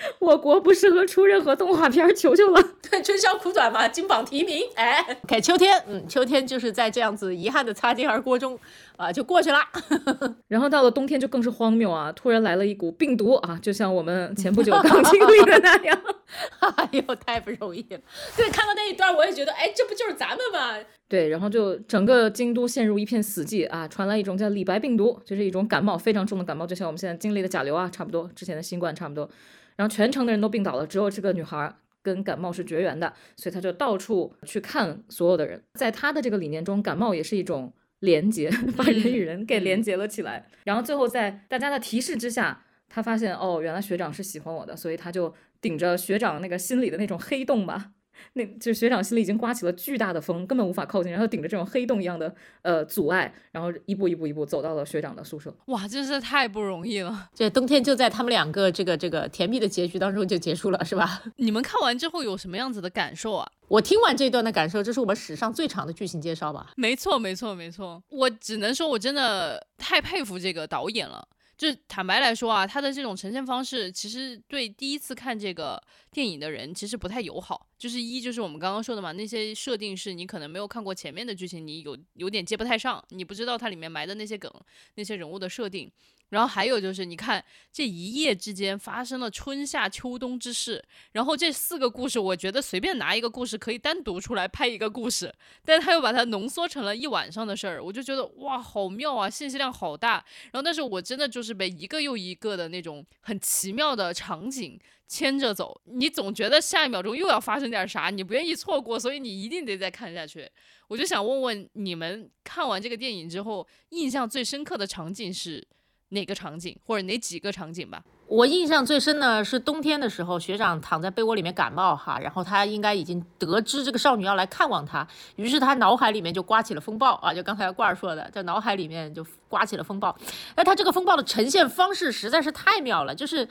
[0.19, 2.61] 我国不适合出任何动画片，求求了。
[2.89, 4.63] 对 春宵苦短嘛，金榜题名。
[4.75, 8.59] 哎，OK，秋天，嗯，秋天就是在这样子遗憾的擦肩而过中，
[9.01, 9.59] 啊，就过去了。
[10.47, 16.01] 然后到了冬天就更是荒谬啊，突然来了一股病毒啊，就像我们前不久刚经历的那样。
[16.77, 17.99] 哎呦，太不容易了。
[18.37, 20.77] 对，看到那一段我也觉得，哎，这不就是咱们吗？
[21.09, 29.29] 对，然后就整个京都陷入一片死寂啊，传来一种叫李白病毒，就是一种感冒非常重的感冒，就像我们现在经历的甲流啊，差不多，之前的新冠差不多。
[29.75, 35.61] 然后全城的人都病倒了，只有这个女孩跟感冒是绝缘的，所以她就到处去看所有的人。
[35.73, 40.45] 在她的这个理念中，感冒也是一种连接，把人与人给连接了起来。
[40.65, 47.93] 然后最后在大家的提示之下，他发现哦，原来学长是喜欢我的，所以他就顶着学长那个心里的那种黑洞吧。
[48.33, 55.53] 那就是学长心里已经刮起了巨大的风，根本无法靠近，然后顶着这种黑洞一样的呃阻碍，然后一步一步一步走到了学长的宿舍。
[55.65, 57.29] 哇，真是太不容易了！
[57.33, 61.21] 这冬天就在他们两个这个这个甜蜜的结局当中就结束了，是吧？
[61.37, 63.51] 你们看完之后有什么样子的感受啊？
[63.67, 66.71] 我听完这段的感受，这是我们史上最长的剧情介绍吧？
[66.75, 68.03] 没错，没错，没错。
[68.09, 71.27] 我只能说，我真的太佩服这个导演了。
[71.61, 75.79] 就坦白来说啊，它的这种呈现方式，其实对第一次看这个
[76.11, 77.67] 电影的人其实不太友好。
[77.77, 84.51] 就是一，就是我们刚刚说的嘛，那些设定是你可能没有看过前面的剧情，你有有点接不太上，你不知道它里面埋的那些梗，
[84.95, 85.91] 那些人物的设定。
[86.31, 95.33] 然后还有就是，你看这一夜之间发生了春夏秋冬之事，然后这四个故事，我觉得随便拿一个故事可以单独出来拍一个故事，
[95.65, 100.23] 但他又把它浓缩成了一晚上的事儿，我就觉得哇，好妙啊，信息量好大。
[100.51, 110.49] 然后但是我真的就是被一个又一个的那种很奇妙的场景牵着走，你总觉得下一秒钟又要发生点啥，你不愿意错过，所以你一定得再看下去。
[110.87, 115.67] 我就想问问你们，看完这个电影之后，印象最深刻的场景是？
[116.11, 118.01] 哪个场景或者哪几个场景吧？
[118.27, 130.15] 我印象最深呢是冬天的时候，学长躺在被窝里面感冒哈，然后他应该已经得知这个少女要来看望他，于是他脑海里面就刮起了风暴啊，就刚才罐儿说的，在脑海里面就刮起了风暴。
[130.55, 133.47] 那他这个风暴的呈现方式实在是太妙了，就是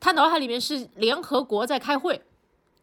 [0.00, 2.20] 他脑海里面是联合国在开会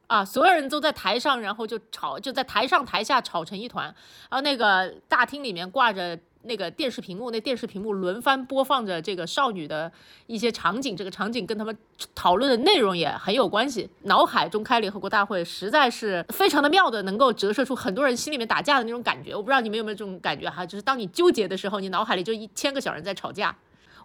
[0.07, 3.85] 啊，所有人都在台上，然后就吵，就在台上台下吵成一团，
[4.29, 6.19] 然后那个大厅里面挂着。
[6.43, 9.91] 那个电视屏幕，那电视屏幕轮番播放着这个少女的
[10.27, 11.77] 一些场景，这个场景跟他们
[12.15, 13.89] 讨论的内容也很有关系。
[14.03, 19.35] 脑海中开联合国大会，实在是非常的妙的，能够折射出很多人心里面打架的那种感觉。
[19.35, 23.55] 我不知道你们有没有这种感觉哈，就是当你纠结的时候，你脑海里就一千个小人在吵架。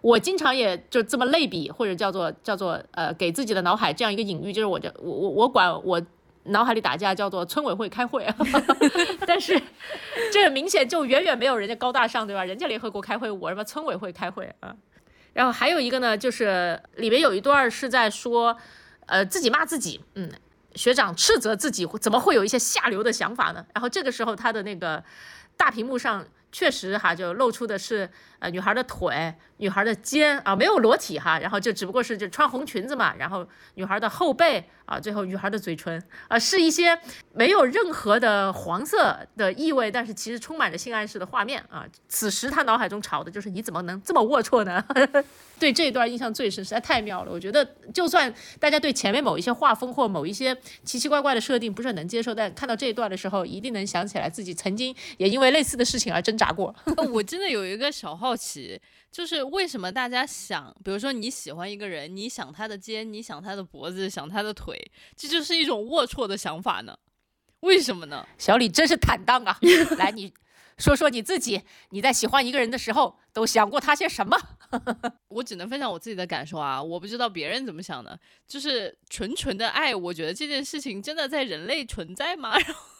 [0.01, 6.01] 我经常也就这么类比，或者叫做叫做呃，给自己的脑海这样一个隐喻，就是我这我我我管我。
[6.47, 8.27] 脑海里打架叫做村委会开会，
[9.25, 9.61] 但是
[10.31, 12.43] 这明显就远远没有人家高大上，对吧？
[12.43, 14.75] 人家联合国开会，我什么村委会开会啊？
[15.33, 18.57] 然后还有一个呢，就是里面有一段是在说，
[19.05, 20.31] 呃，自己骂自己，嗯，
[20.75, 23.65] 学长斥责自己怎么会有一些下流的想法呢？
[23.73, 25.03] 然后这个时候他的那个
[25.55, 29.33] 大屏幕上确实哈就露出的是呃女孩的腿。
[29.59, 36.95] 女孩的肩啊没有裸体哈，然后就只不过是就穿红裙子嘛，然后女孩的后背啊，最后女孩的嘴唇啊，是一些
[37.33, 41.83] 没有任何的黄色的意味，但是其实充满着性暗示的画面啊。
[42.07, 44.85] 此时他脑海中吵的就是你怎么能这么龌龊呢？
[45.59, 47.31] 对这一段印象最深，实在太妙了。
[47.31, 56.75] 我觉得就算大家对前面某一些画风或某一些奇奇怪怪的设定不是很能接受，但看到这一段的时候，一定能想起来自己曾经也因为类似的事情而挣扎过。
[57.11, 58.79] 我真的有一个小号好奇。
[59.09, 64.79] 就是为什么大家想，比如说你喜欢一个人，你想他的肩，你想他的脖子，想他的腿，
[65.15, 66.95] 这就是一种龌龊的想法呢？
[67.61, 68.27] 为什么呢？
[68.37, 69.57] 小李真是坦荡啊！
[69.97, 70.31] 来，你
[70.77, 74.37] 说说你自己，你在喜欢一个人的时候都想过他些什么？
[75.29, 78.19] 我只能分享我自己的感受啊，我不知道别人怎么想的。
[78.45, 82.53] 就是纯纯的爱，我觉得这件事情真的在人类存在吗？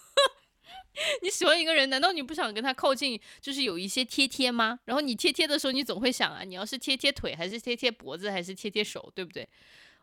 [1.21, 4.79] 你喜欢一个人，难道你不想跟他靠近，就是有一些贴贴吗？
[4.85, 9.47] 然后你贴贴的时候，你总会想啊，你要是贴贴腿，还是贴贴脖子，还是贴贴手，对不对？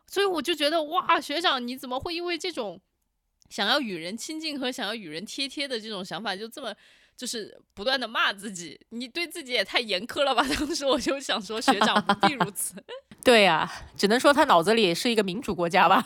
[0.07, 2.79] 所以我就觉得，哇，学长，你怎么会因为这种
[3.49, 6.73] 想要与人亲近和想要与人贴贴的这种想法，就这么
[7.17, 8.79] 就是不断的骂自己？
[8.89, 10.45] 你对自己也太严苛了吧？
[10.59, 12.75] 当时我就想说，学长不必如此。
[13.23, 16.05] 对呀，只能说他脑子里是一个民主国家吧。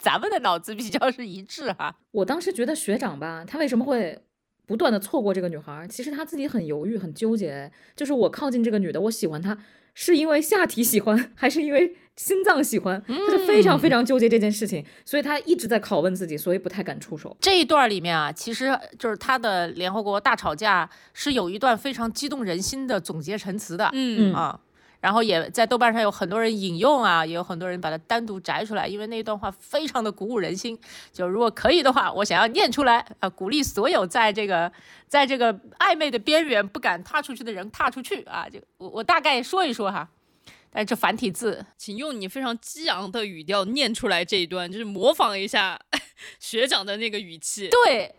[0.00, 1.94] 咱们的脑子比较是一致哈。
[2.10, 4.18] 我当时觉得学长吧，他为什么会
[4.66, 5.86] 不断的错过这个女孩？
[5.88, 7.70] 其实他自己很犹豫、很纠结。
[7.94, 9.56] 就是我靠近这个女的，我喜欢她，
[9.94, 13.02] 是因为下体喜欢，还是因为心脏喜欢？
[13.06, 17.36] 他就非常非常纠结这件事情，所以他一直在拷问自己，所以不太敢出手。
[17.40, 23.90] 这一段里面啊，其实就是他的联合国大吵架是有一段非常激动人心的总结陈词的。
[23.92, 24.60] 嗯啊。
[25.00, 30.78] 然后也在豆瓣上有很多人引用啊，也有很多人把它单独摘出来，因为那段话非常的鼓舞人心。
[31.10, 34.70] 就如果可以的话，我想要念出来啊，鼓励所有在这个
[35.08, 38.46] 在这个暧昧的边缘不敢踏出去的人踏出去啊！
[38.48, 40.06] 就我我大概说一说哈，
[40.70, 45.80] 但是这繁体字，请用你非常激昂的语调念出来这一段，就是模仿一下
[46.38, 47.68] 学长的那个语气。
[47.70, 48.14] 对，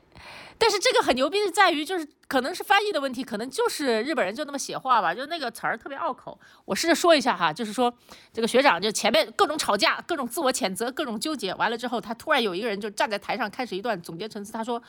[0.58, 2.08] 但是这个很牛逼的在于就是。
[2.32, 6.40] 可能是翻译的问题，可能就是日本人就那么写话吧，就那个词儿特别拗口。
[6.64, 7.94] 我试着说一下哈，就是说
[8.32, 14.54] 这个学长就前面各种吵架，各种自我谴责，各种纠结，完了之后，他突然有一个人就站在台上开始一段总结陈词。
[14.54, 14.82] 他说，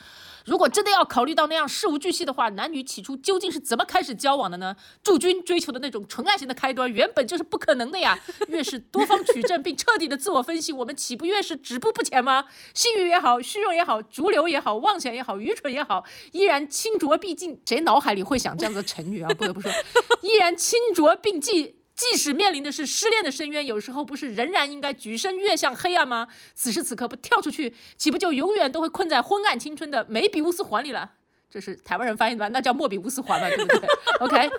[0.44, 4.76] 如果真的要考虑到那样事无巨细的话，男女起初究竟是怎么开始交往的呢？
[5.02, 8.16] 驻军追求的那种纯爱型的开端原本就是不可能的呀。
[8.46, 12.44] 越是多方取证并彻底的自我分析，我们岂不越是止步不前吗？
[12.72, 17.31] 性欲也好，虚荣也好，逐流也好，妄想也好，愚蠢也好，依然清浊必。
[17.66, 19.28] 谁脑海里会想这样子的成语啊？
[19.30, 19.70] 不得不说，
[20.22, 26.28] 依然清浊并济即使面临的是失恋的深渊，有时候不是仍然应该举身跃向黑暗吗？
[26.54, 31.12] 此时此刻不跳出去，岂不就永远都会困在昏暗青春的梅比乌斯环里了？
[31.50, 32.48] 这是台湾人翻译的吧？
[32.48, 33.88] 那叫莫比乌斯环吧，对不对
[34.20, 34.50] ？OK，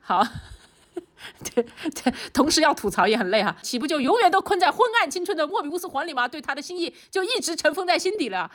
[0.00, 0.22] 好，
[1.54, 1.64] 对
[1.94, 6.28] 对，同时要吐槽也很累哈，岂不就永远都困在昏暗青春的莫比乌斯环里吗？
[6.28, 8.50] 对他的心意就一直尘封在心底了。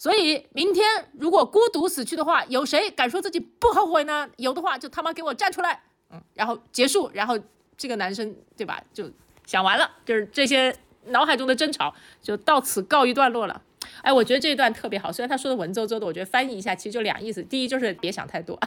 [0.00, 0.82] 所以明天
[1.18, 4.26] 如果孤独死去的话，有谁敢说自己不后悔呢？
[4.38, 7.38] 有的话就他妈给我站出来，嗯，然后结束，然后
[7.76, 9.10] 这个男生对吧，就
[9.44, 10.74] 想完了，就是这些
[11.08, 13.60] 脑海中的争吵就到此告一段落了。
[14.02, 17.42] 哎，我觉得这一段特别好，虽然他说的文绉绉的，我觉得翻译一下其实就两意思。
[17.42, 18.58] 第一就是别想太多，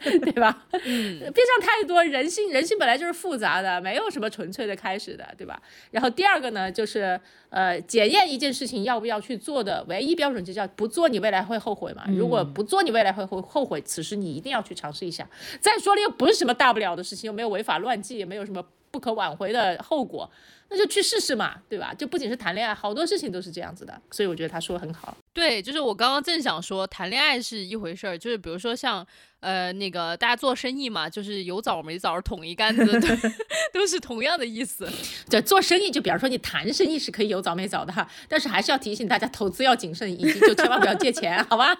[0.00, 0.64] 对吧？
[0.72, 5.60] 嗯，别想太多，人性人性本来就是复杂的，没有什么纯粹的开始的，对吧？
[5.90, 7.18] 然后第二个呢，就是
[7.50, 12.04] 呃，检验一件事情要不要去做的唯一标准就叫不做，你未来会后悔嘛？
[12.08, 15.28] 如果不做，你未来会后后悔，此时你一定要去尝试一下。
[15.60, 20.30] 再说了，又不是什么大不了的事情，又没有违法乱纪，也没有什么不可挽回的后果。
[20.70, 21.94] 那就去试试嘛，对吧？
[21.94, 25.16] 就不仅是谈恋爱，好多事情都是这样子的，所以我觉得他说的很好。
[25.32, 29.06] 对，就是我刚刚正想说，谈恋爱是一回事儿，就是比如说像
[29.40, 33.16] 呃那个大家做生意嘛，就是有枣没枣捅一竿子，对，
[33.72, 34.86] 都是同样的意思。
[35.30, 41.74] 对，做生意就比方说你谈生意是可以有枣没枣的哈，但是还是要提醒大家投资要谨慎，以及就千万不要借钱，好吧？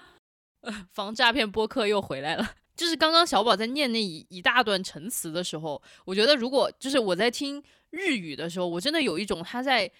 [0.92, 2.52] 防诈骗播客又回来了。
[2.74, 7.62] 就是刚刚小宝在念那一一大段陈词的时候，我觉得如果就是我在听。
[7.90, 9.90] 日语的时候，我真的有一种他在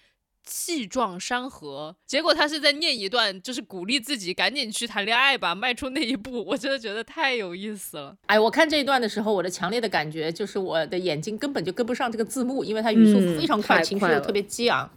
[0.45, 6.43] 气壮山河，结果他是在念一段，就是鼓励自己赶紧去谈恋爱吧，迈出那一步。
[6.45, 8.15] 我真的觉得太有意思了。
[8.27, 14.89] 哎，我看这一段的时候，我的强烈的感觉就是我的眼睛根本就跟不上这个字幕，因为他语速非常快，情绪又特别激昂。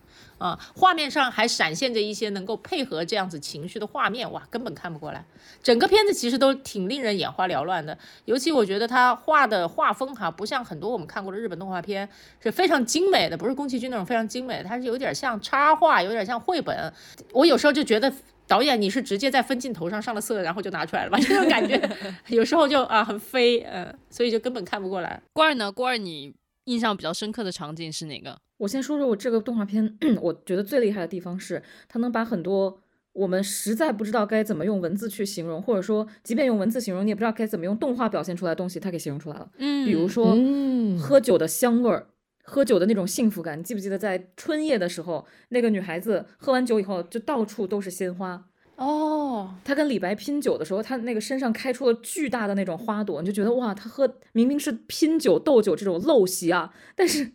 [0.42, 5.24] 啊，画面上还闪现着一些能够配合这样子情绪的画面，哇，根本看不过来。
[5.62, 12.08] 整个片子其实都挺令人眼花缭乱的，尤其我觉得他画的画风哈，不像很多我们看过的日本动画片
[12.40, 16.92] 是非常精美的，不是宫崎骏那种非常精美，它是有点像插画，有点像绘本。
[17.32, 18.12] 我有时候就觉得
[18.48, 21.80] 导演你是直接在分镜头上上了色，然后就拿出来了吧， 这种感觉
[22.26, 25.22] 有时候就啊很飞，嗯，所以就根本看不过来。
[25.32, 25.70] 郭儿呢？
[25.70, 28.36] 郭儿，你印象比较深刻的场景是哪个？
[28.62, 32.80] 我先说说我这个动画片， 我觉得最厉害的地方是，它能把很多
[33.12, 39.50] 我们实在不知道该怎么用文字去形容，或者说即便用文字形容，你也不知道该怎么用动画表现出来的东西，它给形容出来了。
[39.58, 40.36] 嗯，比如说
[40.96, 42.06] 喝酒的香味儿，
[42.44, 43.58] 喝酒的那种幸福感。
[43.58, 48.44] 你记不记得在春夜的时候，那个女孩子喝完酒以后，就到处都是鲜花。
[48.76, 57.32] 哦，她跟李白拼酒的时候，她那个身上开出了巨大的那种花朵，你就觉得哇，她喝明明是拼酒斗酒这种陋习啊，但是。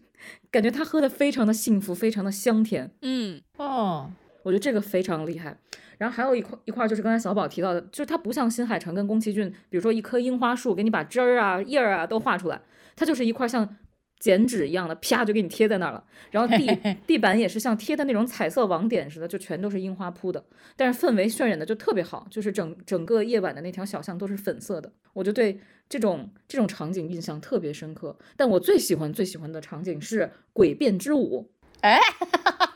[0.51, 2.91] 感觉他喝的非常的幸福，非常的香甜。
[3.01, 4.11] 嗯哦，
[4.43, 5.57] 我觉得这个非常厉害。
[5.97, 12.61] 然后还有一块一块就是刚才小宝提到的，就是它不像新海诚跟宫崎骏，比如说一棵樱花树给你把枝儿啊叶儿啊都画出来，
[12.95, 13.77] 它就是一块像。
[14.19, 16.03] 剪纸一样的，啪就给你贴在那儿了。
[16.31, 20.43] 然后地地板也是像贴的那种彩色网点似的，就全都是樱花铺的。
[20.75, 24.91] 但是氛围渲染的就特别好，就是整整个夜晚的那条小巷都是粉色的。
[25.13, 28.17] 我就对这种这种场景印象特别深刻。
[28.35, 31.49] 但我最喜欢最喜欢的场景是诡辩之舞。
[31.81, 31.99] 哎，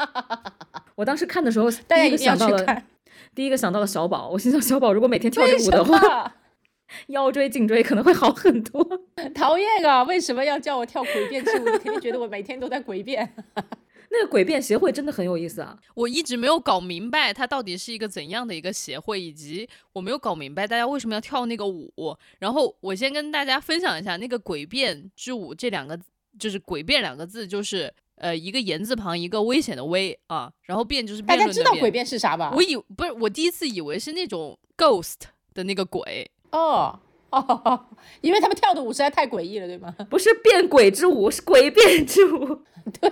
[0.95, 2.83] 我当时看的时候，第一个想到了
[3.33, 4.29] 第一个想到了小宝。
[4.29, 6.35] 我心想，小宝如果每天跳这舞的话。
[7.07, 8.85] 腰椎颈椎可能会好很多，
[9.33, 10.03] 讨厌啊！
[10.03, 11.63] 为什么要叫我跳诡辩之舞？
[11.63, 13.33] 你肯定觉得我每天都在诡辩。
[14.13, 15.77] 那个诡辩协会真的很有意思啊！
[15.95, 22.17] 我一直没有搞明白它到底是一个怎样的一个协会，以及我没有搞明白大家为什么要跳那个舞。
[22.39, 25.97] 然后我先跟大家分享一下，那个诡辩之舞这两个
[26.37, 31.47] 就是诡辩两个字，就是呃一个言字旁一个危险的危啊，然后辩就是辩论。
[31.47, 32.51] 大家知道诡辩是啥吧？
[32.53, 35.21] 我以不是我第一次以为是那种 ghost
[35.53, 36.29] 的那个鬼。
[36.51, 37.85] 哦，哦，
[38.19, 39.95] 因为他们跳的舞实在太诡异了，对吗？
[40.09, 42.59] 不是变鬼之舞，是诡辩之舞。
[42.99, 43.09] 对。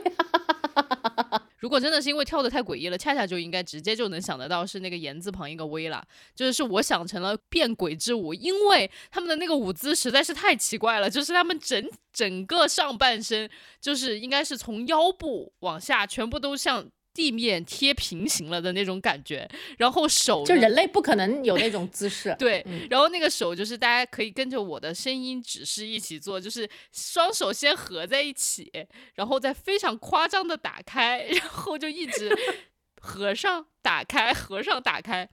[1.59, 6.05] 如果真的是因为跳的太诡异了，恰恰就应该直接就能想得到是那个言字旁一个微了，
[6.35, 13.49] 就是是我想成了变鬼之舞，因为他们的那个舞姿实在是太奇怪了，就是他们整整个上半身
[13.81, 16.89] 就是应该是从腰部往下全部都像。
[17.13, 28.71] 地面贴平行了的那种感觉，然后手就人类不可能有那种姿势，对，然后那个手就是大家可以跟着我的声音指示一起做，就是双手先合在一起，
[29.15, 32.29] 然后再非常夸张的打开，然后就一直
[33.01, 35.29] 合上打开合上打开，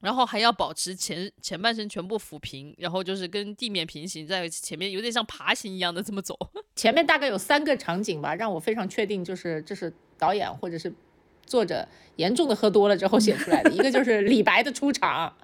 [0.00, 6.36] 然后还要保持前前半身全部抚平，然后就是跟地面平行，在前面有点像爬行一样的这么走。
[6.74, 9.92] 前面大概有三个场景吧，让我非常确定就是这是
[10.22, 10.92] 导演或者是。
[11.44, 15.34] 作者严重的喝多了之后写出来的一个就是李白的出场，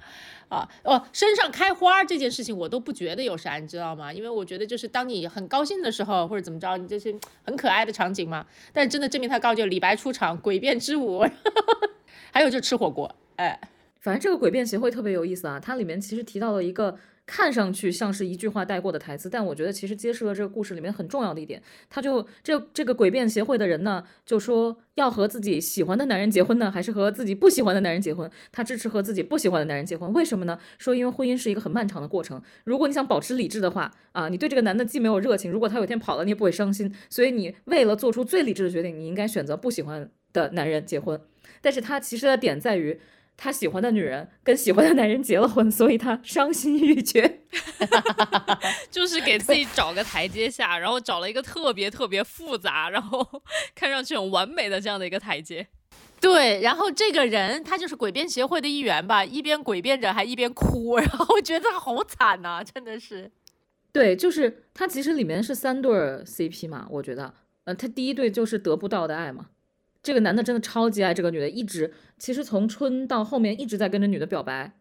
[0.49, 4.11] 啊哦，身上开花这件事情我都不觉得有啥，你知道吗？
[4.11, 8.47] 因为我觉得就是当你很高兴的时候或者怎么着，你这是很可爱的场景嘛。
[8.73, 11.27] 但真的证明他高就李白出场，诡辩之舞，
[12.33, 13.61] 还有就吃火锅，哎，
[14.01, 16.97] 反正这个诡辩协会特别有意思啊，它里面其实提到了一个。
[17.31, 21.63] 看上去像是一句话带过的台词，但我觉得其实揭示了这个故事里面很重要的一点。
[21.91, 28.31] 他就这这个诡辩协会的人呢，就说要和自己喜欢的男人结婚呢，还是和自己不喜欢的男人结婚？
[28.51, 30.59] 他支持和自己不喜欢的男人结婚，为什么呢？
[30.79, 36.91] 说因为婚姻是一个很漫长的过程，如果你想保持理智的话，啊，你对这个男的既没有热情，如果他有一天跑了，你也不会伤心。
[37.11, 41.21] 所以你为了做出最理智的决定，你应该选择不喜欢的男人结婚。
[41.61, 42.99] 但是他其实的点在于。
[43.41, 47.43] 他喜欢的女人跟喜欢的男人结了婚，所以他伤心欲绝，
[48.91, 53.25] 就是给自己找个台阶下，然后找了一个特别特别复杂，然后
[53.77, 55.69] 看上去很完美的这样的一个台阶。
[56.21, 63.31] 对，然后这个人他就是诡辩协会的一员吧，一边诡辩着还一边哭， 然后我觉得他好惨呐，真的是。
[63.93, 65.93] 对，就是他其实里面是三对
[66.25, 67.33] CP 嘛，我觉得，
[67.65, 69.47] 呃，他第一对就是得不到的爱嘛。
[70.03, 74.73] 这个男的真的超级爱这个女的，一直其实从春到后面一直在跟着女的表白，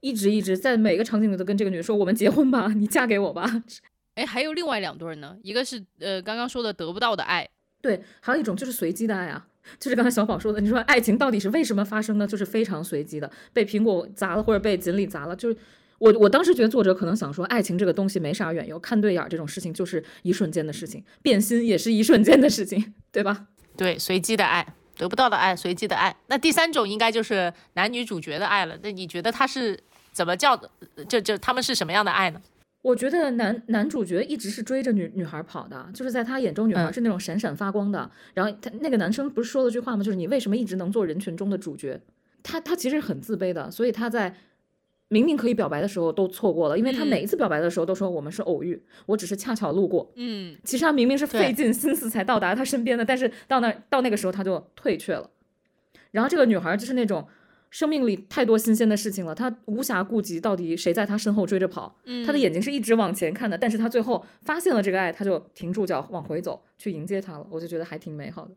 [0.00, 3.64] 一直一直在每个场景里都跟这个女的说：“我们结婚吧，你嫁给我吧。
[4.14, 7.48] ”哎，还有另外两对呢，一个是呃刚刚说的得不到的爱，
[7.80, 9.46] 对，还有一种就是随机的爱啊，
[9.78, 12.26] 就是刚才小宝说的，你说爱情到底是为什么发生呢？
[12.26, 15.56] 就是非常随机的，被苹果砸了或者被锦鲤砸了，就是
[15.98, 23.46] 我我当时觉得作者可能想说，爱情这个东西没啥缘由，看对眼这种事情就是一瞬间的事情，变心也是一瞬间的事情，对吧？
[23.78, 24.66] 对，随机的爱，
[24.96, 26.14] 得不到的爱，随机的爱。
[26.26, 28.76] 那第三种应该就是男女主角的爱了。
[28.82, 29.78] 那你觉得他是
[30.12, 30.68] 怎么叫的？
[31.08, 32.42] 就就他们是什么样的爱呢？
[32.82, 38.10] 我觉得男男主角一直是追着女女孩跑的，就是在他眼中女孩是那种闪闪发光的。
[38.34, 40.02] 然后他那个男生不是说了句话吗？
[40.02, 42.00] 就是你为什么一直能做人群中的主角？
[42.42, 44.34] 他他其实很自卑的，所以他在。
[45.08, 50.12] 明明可以表白的时候都错过了，因为他每一次表白的时候都说我们是偶遇，我只是恰巧路过。
[50.16, 55.30] 嗯，其实他明明是费尽心思才到达他身边的，但是到那到那个时候他就退却了。
[56.10, 57.26] 然后这个女孩就是那种
[57.70, 61.98] 生命里太多新鲜的事情了，她无暇顾及到底谁在她身后追着跑。
[62.04, 67.46] 嗯，她的眼睛是一直往前看的，但是她最后发现了这个爱，她就停住脚往回走去迎接他了。
[67.50, 68.50] 我就觉得还挺美好的。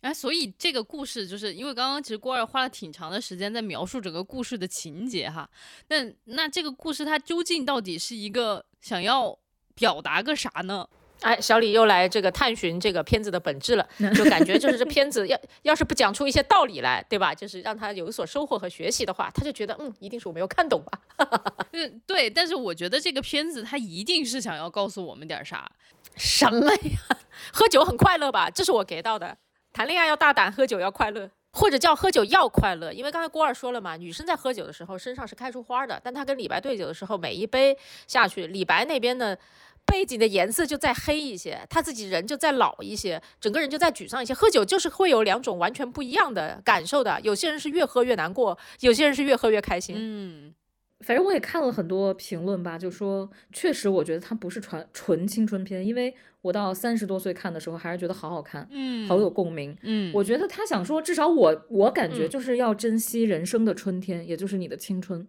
[0.00, 5.48] 哎，所以这个故事就是因为刚刚其实郭二花了挺长的时间在描述整个故事的情节哈，
[5.88, 9.36] 那那这个故事它究竟到底是一个想要
[9.74, 10.88] 表达个啥呢？
[11.22, 17.34] 哎，小李又来这个探寻这个片子的本质了， 就感觉就是这片子要要是不讲出一些道理来，对吧？
[17.34, 21.26] 就是让他有所收获和学习的话，他就觉得嗯，一定是我没有看懂吧？
[21.74, 25.68] 嗯，对，但是我觉得这个片子它一定是想要告诉我们点啥？
[26.16, 27.18] 什么呀？
[27.52, 28.48] 喝酒很快乐吧？
[28.48, 29.36] 这是我给到的。
[29.78, 32.92] 谈恋爱要大胆，喝酒要快乐，或者叫喝酒要快乐。
[32.92, 39.38] 因为刚才郭二说了嘛，女生在喝酒的时候身上是开出花的，但她跟李白对酒的时候，每一杯下去，李白那边的
[39.86, 44.34] 背景的颜色就再黑一些，他自己人就再老一些，整个人就再沮丧一些。
[44.34, 49.94] 喝酒就是会有两种完全不一样的感受的，有些人是越喝越难过，有些人是越喝越开心。
[49.96, 50.54] 嗯。
[51.00, 65.24] 反正我也看了很多评论吧，就说确实，我觉得它不是纯纯青春片，因为我到三十多岁看的时候，还是觉得好好看，嗯，好有共鸣，嗯，我觉得他想说，至少我我感觉就是要珍惜人生的春天，也就是你的青春，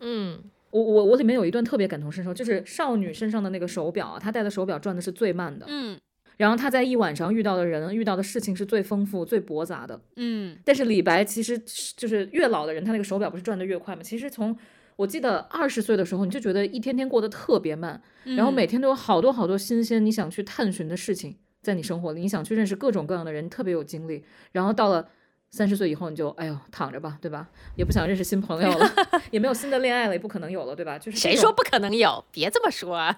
[0.00, 5.98] 嗯，我我我里面有一段特别感同身受，就是少女身上的那个手表啊，她戴的手表转的是最慢的，嗯，
[6.36, 11.58] 然后她在一晚上遇到的人、遇到的事情是最丰富、最驳杂的，嗯，但是李白其实
[11.96, 14.02] 就是越老的人，他那个手表不是转的越快吗？
[14.02, 14.54] 其实从
[14.98, 24.24] 我记得二十岁的时候，你就觉得一天天过得特别慢，然后每天都有好多好多新鲜你想去探寻的事情在你生活里，你想去认识各种各样的人，特别有精力。
[24.50, 25.08] 然后到了
[25.50, 27.48] 三十岁以后你就哎呦躺着吧，对吧？
[27.76, 28.92] 也不想认识新朋友了，
[29.30, 30.98] 也没有新的恋爱了，也不可能有了，对吧？
[30.98, 32.24] 就是谁说不可能有？
[32.32, 33.16] 别这么说啊！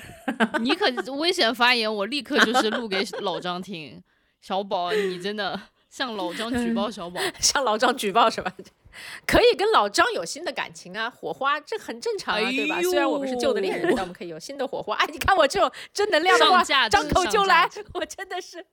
[0.62, 4.02] 你可 危险发言，我立刻就是录给老张听。
[4.40, 5.60] 小宝，你真的
[5.90, 8.50] 向老张举报小宝，向老张举报什么？
[9.26, 12.80] 可以跟老张有新的感情啊，火花，这很正常啊，对吧？
[12.82, 14.94] 虽然我们是旧的恋人，但我们可以有新的火花。
[14.96, 18.64] 哎，你看我这种正能量的话，张口就来， 我真的是。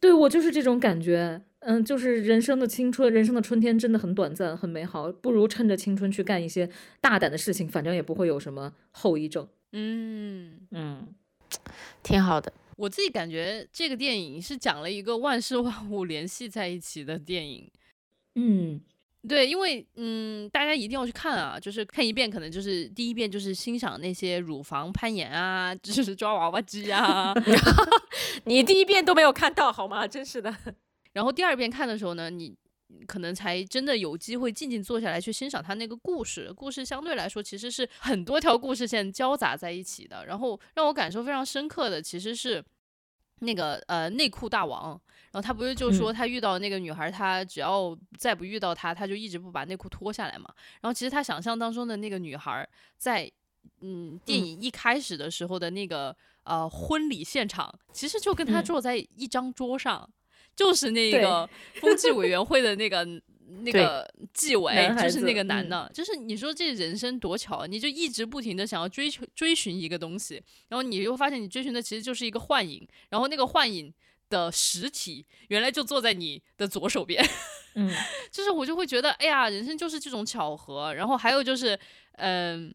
[0.00, 6.68] 对我就是这种感觉，嗯，就是人生的青春，人生的春天真的很短暂，很美好，不如趁着青春去干一些
[7.00, 9.48] 大胆的事情，反正也不会有什么后遗症。
[9.70, 11.14] 嗯嗯，
[12.02, 12.52] 挺好的。
[12.76, 17.70] 我自己感觉这个电影是讲了一个万事万物联系在一起的电影。
[18.34, 18.80] 嗯。
[19.28, 27.32] 对，因为嗯，大家一定要去看啊，就是看一遍，可能就是第一遍就是欣赏那些乳房攀岩啊， 就是抓娃娃机啊
[28.44, 30.06] 你第一遍都没有看到好吗？
[30.08, 30.52] 真是的。
[31.12, 32.52] 然后第二遍看的时候呢，你
[33.06, 36.52] 可能才真的有机会静静坐下来去欣赏他那个故事。
[36.52, 40.26] 故事相对来说其实是很多条故事线交杂在一起的。
[40.26, 42.62] 然后让我感受非常深刻的其实是
[43.42, 45.00] 那个呃内裤大王。
[45.30, 50.52] 然后他不是就说他遇到那个女孩，他只要再不遇到她，他就一直不把内裤脱下来嘛。
[50.82, 52.68] 然后其实他想象当中的那个女孩，
[52.98, 53.30] 在
[53.80, 56.14] 嗯电影一开始的时候的那个
[56.44, 60.06] 呃婚礼现场，其实就跟他坐在一张桌上，
[60.54, 61.48] 就是那个
[61.80, 63.02] 风纪委员会的那个
[63.60, 65.90] 那个纪委，就是那个男的。
[65.94, 73.92] 就是你说这人生多巧，你就一直不停的想要追求追寻一个东西，然后你又发现你追寻的其实就是一个幻影，然后那个幻影。
[74.28, 77.22] 的实体原来就坐在你的左手边，
[77.74, 77.94] 嗯，
[78.32, 80.94] 就是我就会觉得，哎呀，人生就是这种巧合。
[80.94, 81.78] 然后还有就是，
[82.12, 82.74] 嗯。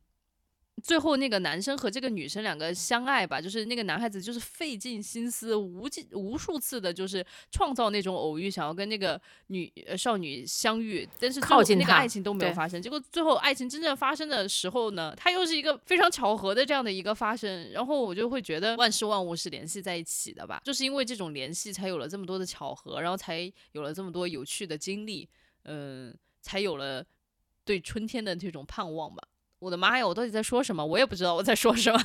[0.83, 12.79] 最后那个男生和这个女生两个相爱吧，就是那个男孩子就是费尽心思无尽无数次的，就是创造那种偶遇，想要跟那个女少女相遇，但是靠近那个爱情都没有发生。
[12.79, 17.71] 结果最后爱情真正发生的时候呢，它又是一个非常巧合的这样的一个发生。
[17.71, 25.27] 然后我就会觉得万事万物是联系在一起的吧，就是因为这种联系才有了这么多的巧合，然后才有了这么多有趣的经历，
[25.63, 27.03] 嗯，才有了
[27.65, 29.27] 对春天的这种盼望吧。
[29.59, 30.07] 我的妈呀！
[30.07, 30.85] 我到底在说什么？
[30.85, 31.99] 我也不知道我在说什么。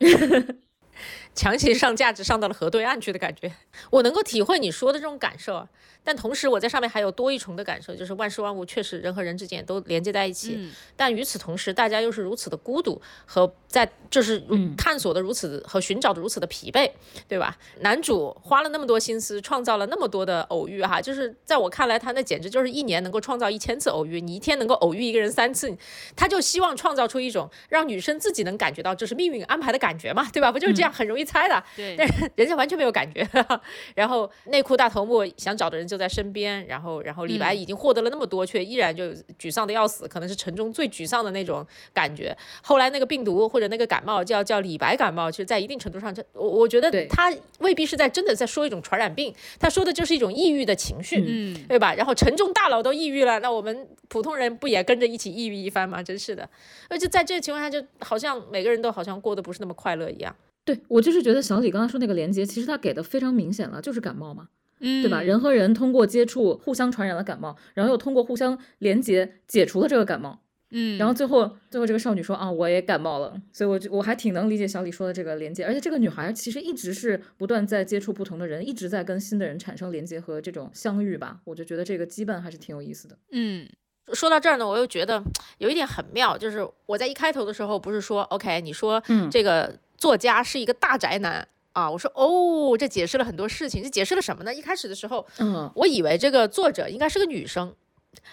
[1.34, 3.52] 强行上价值上到了河对岸去的感觉，
[3.90, 5.66] 我能够体会你说的这种感受。
[6.04, 10.58] 但同时，我在上面还有多一重的感受，就是万事万物确实人和人之间都连接在一起。
[10.96, 14.42] 但与此同时，大家又是如此的孤独和在就是
[14.74, 16.90] 探索的如此和寻找的如此的疲惫，
[17.26, 17.58] 对吧？
[17.80, 24.18] 男主花了那么多心思，创造了那么多的偶遇，哈，就是在我看来，他那简直就是一年能够创造一千次偶遇。
[24.18, 25.76] 你一天能够偶遇一个人三次，
[26.16, 30.50] 他就希望创造出一种让女生自己能感觉到这是命运安排的感觉嘛，对吧？
[30.50, 31.62] 不就是这样，很容易猜的。
[31.76, 33.28] 对，但是人家完全没有感觉。
[33.94, 35.98] 然后内裤大头目想找的人就。
[35.98, 42.32] 在身边，然后，然后李白已经获得了那么多，却依然就沮丧的要死，可能是城中最沮丧的那种感觉。
[42.62, 51.92] 后来那个病毒或者那个感冒叫叫李白感冒，其实在一定程度上，这我我觉得他未必是在真的在说一种传染病，他说的就是一种抑郁的情绪，嗯，对吧？
[51.94, 56.00] 然后城中大佬都抑郁了，那我们普通人不也跟着一起抑郁一番吗？
[56.00, 56.48] 真是的，
[56.88, 60.32] 而且在这个情况下，就好像每个人都好像过得不是那么快乐一样。
[60.68, 64.48] 对我就是觉得小李刚才说那个连接，其实他给的非常明显了，就是感冒嘛。
[64.80, 65.22] 嗯，对吧？
[65.22, 70.42] 人和人通过接触互相传染了感冒，然后又通过互相连接解除了这个感冒。
[70.70, 73.40] 嗯，然后最后最后这个少女说啊，我也感冒了。
[73.50, 75.64] 所以，我就我还挺能理解小李说的这个连接。
[75.64, 81.40] 而且这个女孩其实一直是不断在接触不同的人，一直在跟新的人产生连接和这种相遇吧。
[81.44, 83.16] 我就觉得这个羁绊还是挺有意思的。
[83.32, 83.66] 嗯，
[84.12, 85.24] 说到这儿呢，我又觉得
[85.56, 91.46] 有一点很妙，就是我在一开头的时候不是说 OK，你说这个作家是一个大宅男。
[91.74, 93.80] 啊，我说哦，这解释了很多事情。
[93.80, 94.52] 这解释了什么呢？
[94.52, 97.72] 一开始的时候，嗯，我以为这个作者应该是个女生，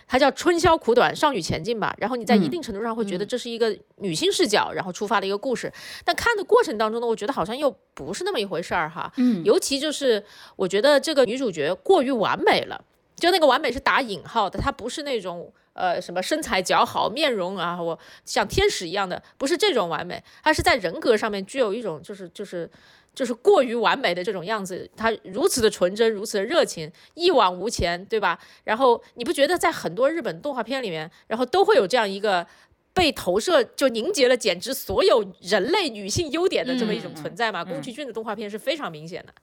[0.08, 1.94] 她叫春宵苦短，少女前进吧。
[2.00, 5.72] 然后你在一定程度上会觉得这是一个女性视角，然后出发的一个故事。
[6.04, 9.14] 但看的过程当中呢，我觉得好像又不是那么一回事儿哈。
[9.18, 10.24] 嗯，尤其就是
[10.56, 12.84] 我觉得这个女主角过于完美了，
[13.16, 22.68] 就那个完美是打引号的，她不是那种呃什么身材姣好、面容啊，我像天使一样的，不是这种完美，她是在人格上面具有一种就是就是。
[23.16, 28.38] 就是过于完美的这种样子，他如此的纯真，如此的热情，一往无前，对吧？
[28.66, 32.46] 然后你不觉得在很多日本动画片里面，然后都会有这样一个
[32.94, 37.64] 被投射就凝结了简直所有人类女性优点的这么一种存在吗？
[37.64, 39.34] 宫崎骏的动画片是非常明显的，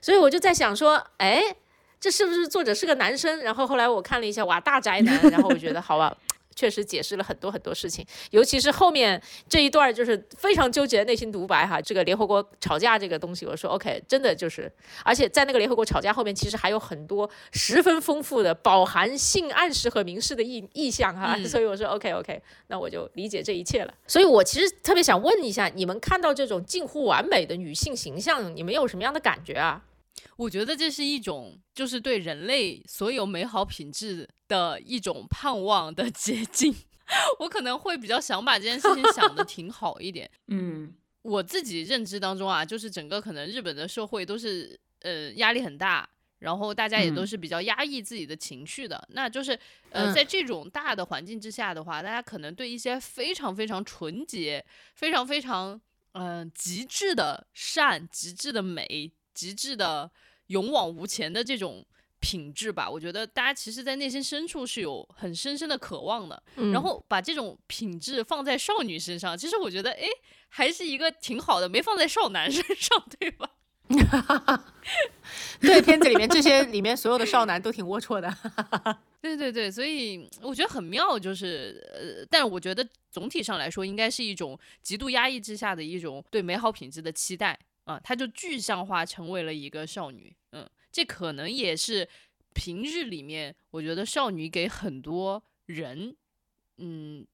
[0.00, 1.54] 所以我就在想说，哎，
[2.00, 3.40] 这是不是作者是个男生？
[3.40, 6.16] 然后后来我看了一下，哇，大宅男，然后我觉得好吧。
[6.58, 11.80] 确实解释了很多很多事情，尤其是后面这一段就是非常纠结的内心独白哈。
[11.80, 14.68] 这个联合国吵架这个东西，我说 OK，真的就是，
[15.04, 21.38] 而且在那个联合国吵架后面，其实还有很多十分丰富的饱含性暗示和明示的意意象哈。
[21.44, 23.94] 所以我说 OK OK，那我就理解这一切了。
[24.08, 29.80] 所以我其实特别想问一下，你们看到这种近乎完美的女性形象，你们有什么样的感觉啊？
[30.36, 36.74] 我觉得这是一种，就是对人类所有美好品质的一种盼望的 捷径。
[37.38, 40.30] 我可能会比较想把这件事情想的挺好一点。
[40.48, 46.06] 嗯，我自己认知当中啊，就是整个可能日本的社会都是呃压力很大，
[46.40, 49.08] 然后大家也都是比较压抑自己的情绪的。
[49.12, 49.58] 那就是
[49.88, 54.62] 呃在这种大的环境之下的话，大家可能对一些非常非常纯洁、
[54.94, 55.80] 非常非常
[56.12, 59.10] 嗯极致的善、极致的美。
[59.38, 60.10] 极致的
[60.48, 61.86] 勇往无前的这种
[62.18, 66.42] 品质吧，我觉得大家其实，在内心深处是有很深深的渴望的。
[66.72, 70.02] 然后把这种品质放在少女身上，其实我觉得，哎，
[70.48, 73.48] 还是一个挺好的，没放在少男身上，对吧？
[75.60, 78.36] 对，片子里面这些里面所有的少男都挺龌龊的。
[79.22, 87.56] 对对对，所以我觉得很妙，就是呃，但我觉得总体上来说，应该是一种极度压抑之下的一种对美好品质的期待。
[87.88, 92.06] 啊，她就具象化成为了一个少女，嗯，这可能也是
[92.52, 96.14] 平日里面我觉得少女给很多人，
[96.76, 97.26] 嗯，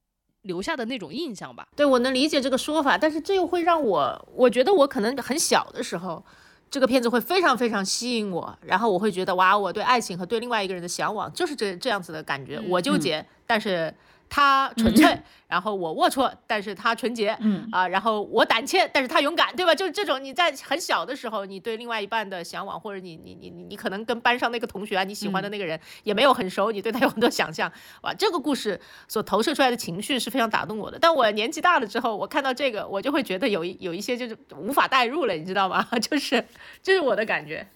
[0.42, 1.66] 留下的那种印象吧。
[1.74, 6.24] 对我能理解这个说法，但是这又会让我，我觉得我可能很小的时候，
[6.70, 13.92] 这个片子会非常非常吸引我，然后我会觉得哇，我对爱情和对另外一个人的向往就是这这样子的感觉，我纠结，但是。
[14.28, 19.74] 他纯粹，然后我龌龊，但是他纯洁，嗯啊，然后我胆怯，但是他勇敢，对吧？
[19.74, 27.70] 就是这种你在很小的时候，你对另外一半的向往，或者你你你你你可能跟班上那个同学啊，你喜欢的那个人也没有很熟，你对他有很多想象，
[28.02, 30.98] 哇，这个故事所投射出来的情绪是非常打动我的。
[30.98, 35.86] 但我年纪大了之后，我看到这个，我就会觉得有一有一些就是无法代入了，你知道吗？
[36.02, 36.44] 就是
[36.82, 37.66] 这是我的感觉。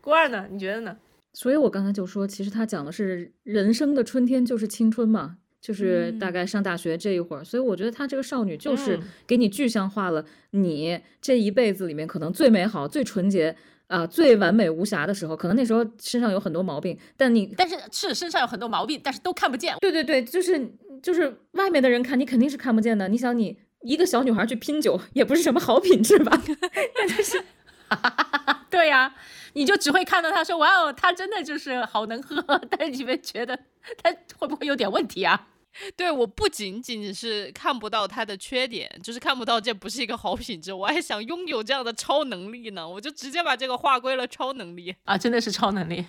[0.00, 0.46] 郭二呢？
[0.50, 0.96] 你觉得呢？
[1.32, 5.38] 所以我刚才就说，其实他讲的是人生的春天就是青春嘛。
[5.64, 13.56] 就是大概上大学这一会儿，所以我觉得她这个少女就是给你具象化了你这一辈子里面可能最美好、最纯洁
[13.86, 15.34] 啊、最完美无瑕的时候。
[15.34, 19.74] 可能那时候身上有很多毛病，但你但是是身上有很多毛病，但是都看不见。
[19.80, 20.70] 对对对，就是
[21.02, 23.08] 就是外面的人看你肯定是看不见的。
[23.08, 26.38] 你想，你一个小女孩去拼酒，也不是什么好品质吧？
[26.94, 27.42] 但是，
[28.68, 29.14] 对呀，
[29.54, 32.36] 你就只会看到她说：“哇哦，她真的就是好能喝。
[32.68, 33.58] ”但是你们觉得
[34.02, 35.48] 她会不会有点问题啊？
[35.96, 42.88] 对，我不仅仅是看不到他的缺点，就是看不到这不是一个好品质，我还想拥有这样的超能力呢。
[42.88, 46.04] 我就直接把这个划归了超能力啊，真的是超能力。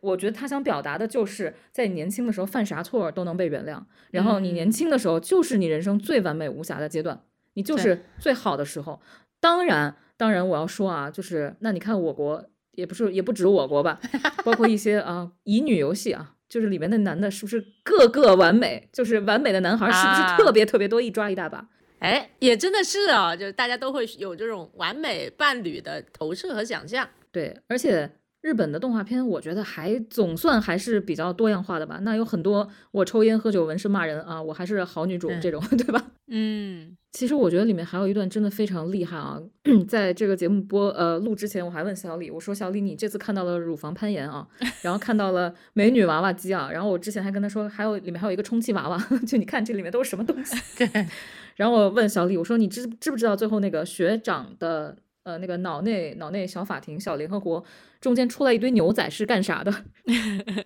[0.00, 7.22] 我觉得他想表达的就是在你年轻的时候犯啥错都能被原谅，然后你年轻的时候就是你人生最完美无瑕的阶段，
[7.54, 9.00] 你就是最好的时候。
[9.40, 13.98] 当然，当然我要说啊，就是那你看我国也不是也不止我国吧，
[14.44, 16.33] 包括一些啊乙女游戏啊。
[16.48, 18.88] 就是里面的男的，是不是个个完美？
[18.92, 21.66] 就是完美的男孩，是不是特别特别多，一抓一大把？
[22.00, 27.08] 哎，也真的是啊，就是大家都会有这种完美伴侣的投射和想象。
[27.32, 28.10] 对，而且
[28.44, 31.98] 日本的动画片，我觉得还总算还是比较多样化的吧。
[32.02, 36.10] 那有很多我抽烟喝酒纹身骂人啊，我还是好女主这种， 对吧？
[36.28, 36.94] 嗯。
[37.10, 39.40] 其实我觉得里面还有一段真的非常厉害啊！
[39.88, 44.46] 在这个节目播呃录之前，我还问小李，我说小李，你这次看到了乳房攀岩啊，
[44.82, 50.56] 然后看到了美女娃娃机啊，然后我之前还跟他说，还有里面还有一个充气娃娃， 就你看这里面都是什么东西？
[50.76, 51.06] 对。
[51.54, 57.64] 然后我问小李，我说你知知不知道最后那个学长的呃那个脑内脑内小法庭小联合国
[58.00, 59.84] 中间出来一堆牛仔是干啥的？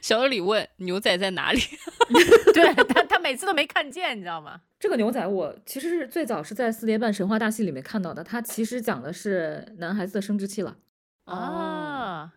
[0.00, 1.60] 小李问牛仔在哪里？
[2.54, 4.60] 对他，他每次都没看见，你知道吗？
[4.78, 10.76] 这个牛仔我其实是最早是在四叠半神话大戏里面看到的，它其实讲的是男孩子的生殖器了
[11.24, 12.32] 啊，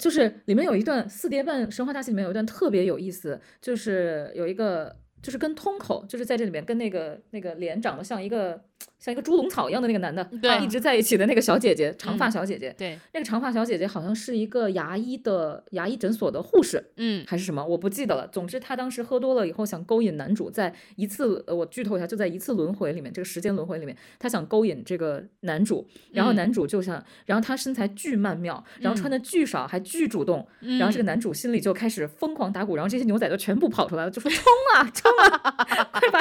[0.00, 8.67] 就是里面有一段四叠半神话大戏里面有一段特别有意思，就是有一个就是跟通口，就是在这里面跟那个那个脸长得像一个。
[8.98, 18.26] 像一个猪笼草一样的那个男的， 他，一直在一起的那个小姐姐，长发小姐姐，对，那个长发小姐姐好像是一个牙医的牙医诊所的护士，嗯，还是什么，我不记得了。
[18.26, 36.20] 总之，她当时喝多了以后想勾引男主，在一次，呃，我剧透一下，就在一次轮回里面，这个时间轮回里面，她想勾引这个男主，然后男主就想，然后他身材巨曼妙，然后穿的巨少，还巨主动，然后这个男主心里就开始疯狂打鼓，然后这些牛仔就全部跑出来了，就说冲啊冲啊， 快把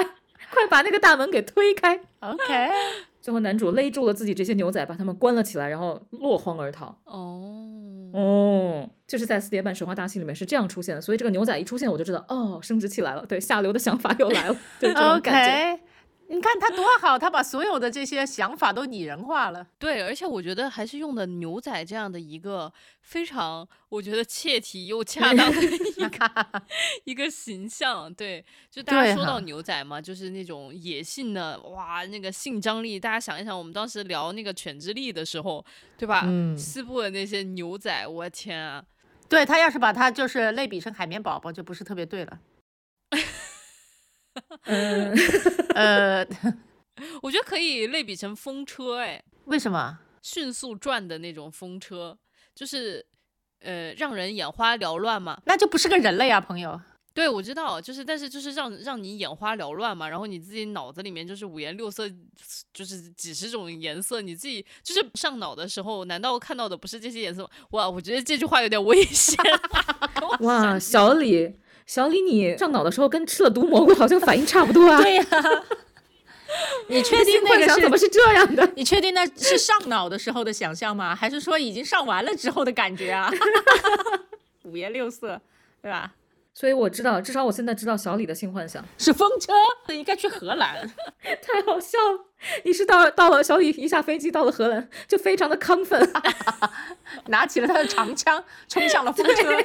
[0.51, 2.69] 快把那个大门给推开，OK。
[3.21, 6.97] 最后，男主勒住了自己这些牛仔，把他们关了起来，然后落荒而逃。
[7.03, 7.53] 哦。
[8.13, 15.79] 哦，就是在四叠半神话大戏里面是这样出现的，所以这个牛仔一出现，我就知道哦，生殖器来了，对，下流的想法又来了，对这种感觉。
[16.29, 19.65] 你看他多好，他把所有的这些想法都拟人化了。
[19.79, 22.71] 对，而且我觉得还是用的牛仔这样的一个
[23.01, 25.77] 非常，我觉得切题又恰当的一
[26.09, 26.63] 个
[27.05, 28.13] 一个形象。
[28.13, 32.99] 对，就大家说到牛仔嘛，就是那种野性的，哇，那个性张力。
[32.99, 35.65] 大家想一想，我们当时聊那个犬之力的时候，
[35.97, 36.23] 对吧？
[36.25, 38.83] 嗯西部的那些牛仔，我天啊！
[39.29, 42.39] 对他要是把他就是类比成海绵宝宝，就不是特别对了。
[44.63, 45.15] 嗯，
[45.75, 46.25] 呃，
[47.21, 49.99] 我觉得可以类比成风车，哎，为什么？
[50.21, 52.17] 迅速转的那种风车，
[52.53, 53.05] 就是
[53.61, 55.39] 呃，让人眼花缭乱嘛。
[55.45, 56.79] 那就不是个人了呀，朋友。
[57.13, 62.07] 对，我知道，就是，但是就是让让你眼花缭乱嘛，然后你自己脑子里面就是五颜六色，
[62.71, 67.49] 就是几十种颜色，你自己就是上脑的时候，难道看到的不是这些颜色吗？
[67.71, 69.35] 哇，我觉得这句话有点危险。
[70.41, 71.51] 哇，小李，
[71.87, 74.99] 小李，你上脑的时候跟吃了毒蘑菇好像反应差不多啊。
[75.01, 75.25] 对呀、
[76.89, 78.69] 你确定那个是怎么是这样的？
[78.75, 81.15] 你确定那是上脑的时候的想象吗？
[81.17, 83.31] 还是说已经上完了之后的感觉啊？
[84.63, 85.41] 五颜六色，
[85.81, 86.11] 对吧？
[86.53, 89.53] 所以我知道，至少我现在知道小李的性幻想，是风车，
[89.93, 90.85] 应该去荷兰。
[91.41, 92.25] 太好笑了。
[92.65, 96.11] 你是到到了小李一下飞机到了荷兰，就非常的亢奋，
[97.27, 99.57] 拿起了他的长枪，冲向了风车，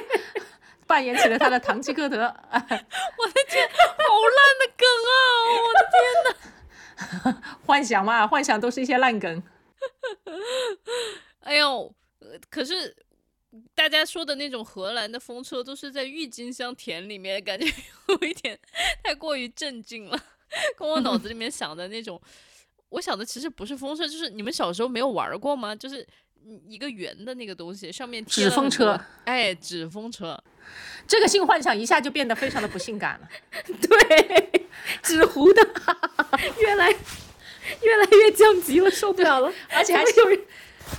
[0.87, 2.17] 扮演起了他的堂吉诃德。
[2.23, 4.05] 我的天，好
[4.37, 5.15] 烂的梗啊！
[5.63, 9.43] 我的 幻想嘛，幻想都是一些烂梗。
[11.41, 12.95] 哎呦，呃可是
[13.75, 17.65] 大家说的那种荷兰的风车，都是在郁金香田里面，感觉
[18.07, 18.57] 有一点
[19.03, 20.17] 太过于镇静了，
[20.77, 22.21] 跟我脑子里面想的那种，
[22.89, 25.75] 我想的其实不是风车，就是你们小时候没有玩过吗？
[25.75, 26.07] 就是
[26.67, 30.41] 一个圆的那个东西，上面贴纸风车，哎，纸风车，
[31.07, 33.27] 这个性幻想一下就变得非常的不性感了。
[33.63, 34.67] 对，
[35.01, 35.61] 纸糊的，
[36.59, 39.51] 越来越来越降级了，受不了了。
[39.69, 40.39] 而且还怎么有人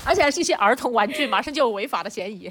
[0.07, 2.51] 而且还是一些儿童玩具，马上就有违法的嫌疑。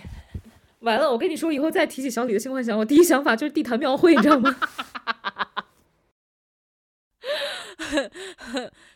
[0.79, 4.55] 完了，我跟你说，以后再提起小李的性幻想，我第一想法就是地坛庙会，你知道吗？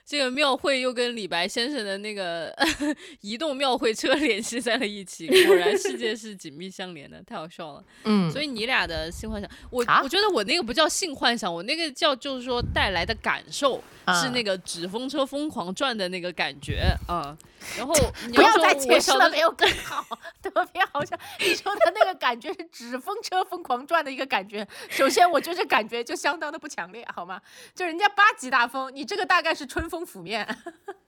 [0.08, 2.56] 这个庙会又跟李白先生的那个
[3.20, 7.84] 移动庙会车 联系在了一起，果然世界是紧密相连的，太好笑了。
[8.06, 17.38] 嗯所以你俩的性幻想，我、啊我觉得我那个不叫性幻想，我那个叫就是说带来的感受、啊是那个纸风车疯狂转的那个感觉啊、
[17.78, 17.94] 然后
[18.28, 20.06] 你不要再解释了，没有更好，
[20.42, 21.20] 特别好笑。
[21.42, 24.66] 你说的那个感觉是纸风车疯狂转的一个感觉。
[24.90, 27.42] 首先，我觉得这感觉就相当的不强烈，好吗？
[27.76, 30.48] 就人家八级大风，你这个大概是春风拂面。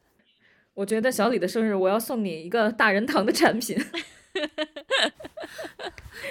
[0.75, 3.77] 我觉得小李的生日，我要送你一个大人堂的产品。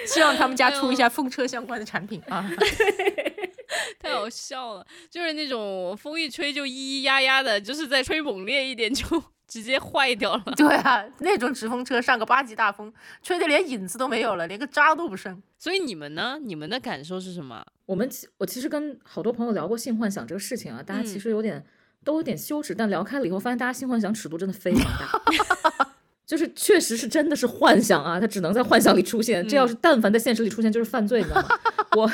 [0.05, 2.49] 希望他们家出一下风车相关的产品啊。
[3.99, 10.43] 太好笑了，就是那种风一吹就咿咿呀呀的，就是再吹猛烈一点就直接坏掉了。
[10.55, 12.91] 对啊，那种直风车上个八级大风，
[13.21, 15.41] 吹的连影子都没有了，连个渣都不剩。
[15.59, 16.39] 所以你们呢？
[16.41, 17.63] 你们的感受是什么？
[17.85, 21.63] 我们其我其实跟好多朋友聊过性幻想这个事情啊，大家其嗯实有点、
[22.09, 25.91] 都有点羞耻，但聊开了以后，发现大家性幻想尺度真的非常大。
[26.25, 29.45] 就是确实是真的是幻想啊，它只能在幻想里出现。
[29.47, 31.47] 这要是但凡在现实里出现，就是犯罪，你知道吗？
[31.95, 32.11] 我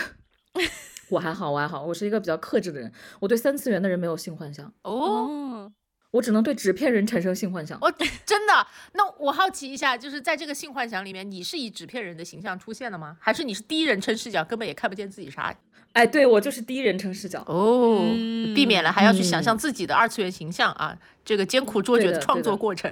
[1.11, 2.91] 我还好，我还好，我是一个比较克制的人，
[3.21, 5.71] 我对三次元的人没有性幻想，哦，哦，
[6.15, 7.77] 我只能对纸片人产生性幻想。
[7.81, 7.93] 哦，
[8.25, 8.67] 真的？
[8.93, 13.17] 那我好奇一下，就是在这个性幻想里面，你是以纸片人的形象出现的吗？
[13.19, 15.53] 还是你是第一人称视角，根本也看不见自己啥？
[15.91, 17.41] 哎，对我就是第一人称视角。
[17.47, 22.89] 哦嗯避免了还要去想象自己的二次元形象啊，这个艰苦卓绝的创作过程。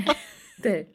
[0.60, 0.90] 对，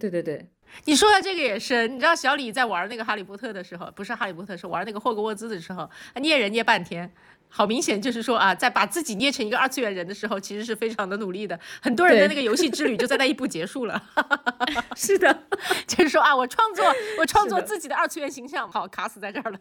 [0.00, 0.48] 对对对，
[0.84, 7.12] 你说的这个也是，你知道小李在玩那个哈利波特的时候，不是哈利波特，是玩那个霍格沃兹的时候，捏人捏半天。
[7.54, 11.60] 好明显就是说啊，在把自己捏成一个二次元人的时候，其实是非常的努力的。
[11.82, 14.02] 很多人的那个游戏之旅就在那一步结束了，
[14.96, 15.44] 是的，
[15.86, 16.82] 就是说啊，我创作
[17.18, 19.60] 我创作自己的二次元形象，好卡死在这儿了。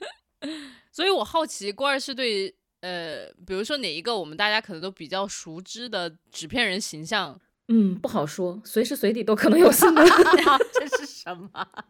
[0.90, 7.38] 所以我好奇，郭二是对呃，比如说哪一个我们大家可能都比较熟知的纸片人形象，
[7.68, 10.04] 嗯，不好说，随时随地都可能有新的。
[10.72, 11.48] 这是什么？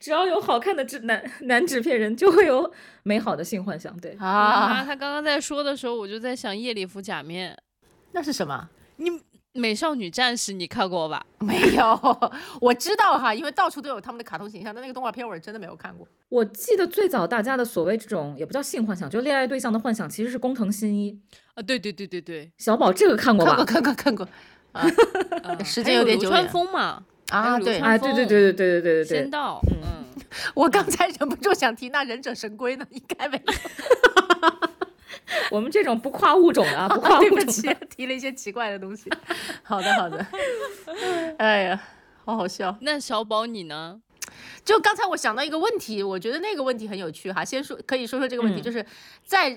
[0.00, 2.70] 只要有好看的纸男男纸片人，就会有
[3.04, 3.96] 美好的性幻想。
[3.98, 4.84] 对，啊，啊？
[4.84, 7.56] 他刚刚在说的时候，我就在想夜礼服假面，
[8.12, 8.68] 那是什么？
[8.96, 9.08] 你
[9.52, 11.24] 美少女战士你看过吧？
[11.38, 12.20] 没有，
[12.60, 16.06] 我知道哈，因为到处都有他们的卡通形象，但那个动画片我是真的没有看过。
[16.28, 21.18] 我记得最早大家的所谓这种也不叫性幻想，就恋爱对象的幻想，其实是工藤新一。
[21.54, 23.72] 啊，对对对对对，小宝这个看过看过，吧？
[23.72, 24.28] 看过，看过。
[24.74, 24.84] 啊
[25.64, 30.04] 时间有点久远枫嘛，啊，对，啊，对对对对对对对对对，仙道，嗯，
[30.54, 33.54] 我刚才忍不住想提那忍者神龟呢，应该没有。
[35.50, 39.08] 我们这种不跨物种的啊，不跨对不物种起，提了一些奇怪的东西。
[39.62, 40.26] 好的，好的。
[41.38, 41.80] 哎呀，
[42.24, 42.76] 好好笑。
[42.80, 44.00] 那小宝你呢？
[44.64, 47.44] 就刚才我想到一个问题，我觉得那个问题很有趣哈。
[47.44, 48.84] 先说，可以说说这个问题，嗯就是
[49.24, 49.56] 在。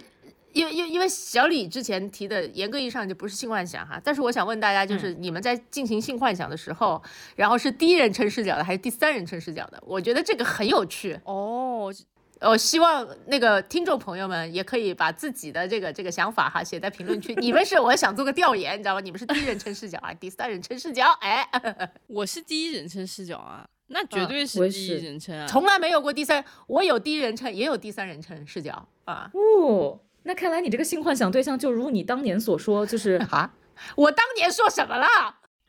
[0.54, 4.00] 因为因为因为小李之前提的，严格意义上就不是性幻想哈。
[4.04, 7.02] 但是我想问大家，就是你们在进行性幻想的时候，
[7.36, 9.82] 然后是第一人称视角的还是第三人称视角的？
[9.86, 11.20] 我觉得这个很有趣。
[11.26, 11.94] 哦，
[12.42, 17.36] 我希望那个听众朋友们也可以把自己的这个这个想法哈写在评论区。
[17.42, 19.00] 你们是我想做个调研，你知道吗？
[19.02, 21.06] 你们是第一人称视角啊，第三人称视角？
[21.22, 21.48] 哎，
[22.08, 25.48] 我是第一人称视角啊，那绝对我是第一人称啊。
[25.48, 33.50] 从来没有过第三，我有第一人称，也有第三人称视角啊哦，那看来你这个性幻想对象就如你当年所说，就是 啊！
[33.96, 35.08] 我当年说什么了？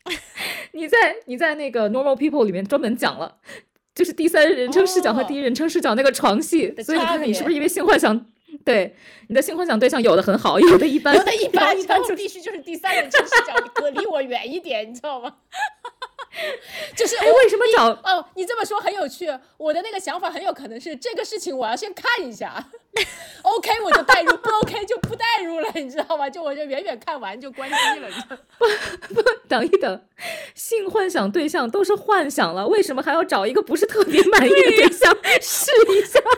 [0.72, 3.36] 你在你在那个 Normal People 里面专门讲了，
[3.94, 8.26] 就是第三人称视角和哦第一人称视角那个床戏，的所以你看看你是不是因为性幻想，
[8.64, 8.96] 对
[9.28, 13.54] 你的性幻想对象有的很好，有的一般，有的一般，一般就然后必须就是第三人称视角，
[13.90, 15.36] 离我远一点，你知道吗？
[16.94, 19.26] 就是哎，为什么找哦，你这么说很有趣。
[19.56, 22.68] 我的那个想法很有可能是这个事情，我要先看一下
[23.42, 26.28] OK 我就代入，不 OK 就不代入了，你知道吗？
[26.28, 28.08] 就我就远远看完就关机了。
[28.58, 30.04] 不不等一等，
[30.54, 36.20] 性幻想对象都是幻想了，为什么还要找一个不是特别满意的对象 试一下？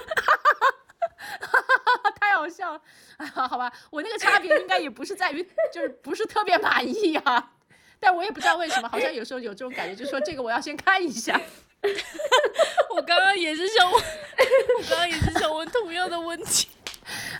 [2.20, 2.80] 太好笑了，
[3.16, 5.42] 啊，好吧，我那个差别应该也不是在于，
[5.72, 7.50] 就是不是特别满意呀、
[7.98, 11.40] 但我也不知道为什么，好像有时候有这种感觉，就是说这个我要先看一下。
[12.94, 14.02] 我刚刚也是想问，
[14.78, 16.68] 我刚刚也是想问同样的问题。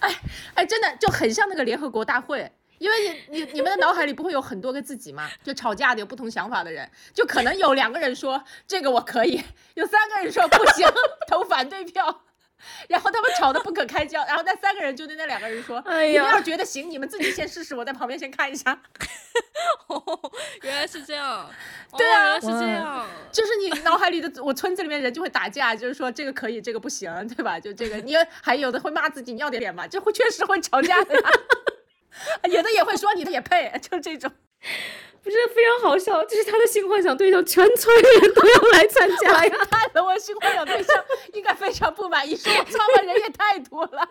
[0.55, 5.31] 哎，真的就很像那个联合国大会，因为你你你们的脑海里不会有很多个自己吗？
[5.45, 9.43] 就吵架的有不同想法的人，就可能有两个人说这个我可以，
[9.75, 10.89] 有三个人说不行，
[11.29, 12.23] 投反对票。
[12.89, 18.73] 然后他们吵得不可开交，然后那三个人就对那两个人说：“哎你们呀要觉得行，你们自己先试试，我在旁边先看一下。
[19.89, 20.33] 哦，
[20.63, 21.49] 原来是这样。
[21.97, 23.07] 对啊哦、是这样。
[23.33, 27.59] ”就是你脑海里的我村子里面人就会打架，就是说这个可以，这个不行，对吧？
[27.61, 31.31] 就这个，你还有的会骂自己，你要点脸嘛，就会确实会吵架的呀。
[32.51, 34.31] 有的也会说你的也配，就这种。
[35.23, 39.67] 不是非常好笑，就是他的性幻想对象全村人都要来参加呀。
[39.71, 41.05] 看了我性幻想对象
[41.35, 44.09] 应该非常不满意，说我操的，人也太多了。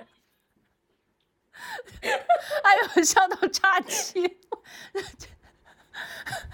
[2.63, 4.39] 哎呦，笑到岔气。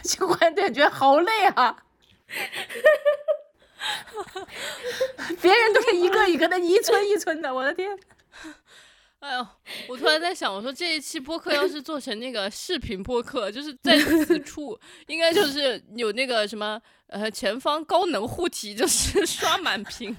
[0.04, 1.84] 性幻想觉好累啊。
[5.42, 7.98] 别人都是一个一个的，一村一村的，我的天！
[9.26, 9.48] 哎呦，
[9.90, 20.16] 我突然在想，我说这一期播客要是做成那个视频播客，就是在此 处应该就是有那个什么呃前方高能护体，就是 刷满屏。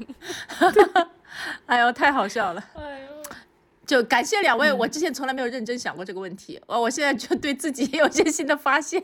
[1.66, 2.70] 哎呦，太好笑了！
[2.74, 3.22] 哎呦，
[3.86, 9.00] 就感谢两位，我之前从来没有认真想过这个问题，我我现在就对自己也有一些新的发现。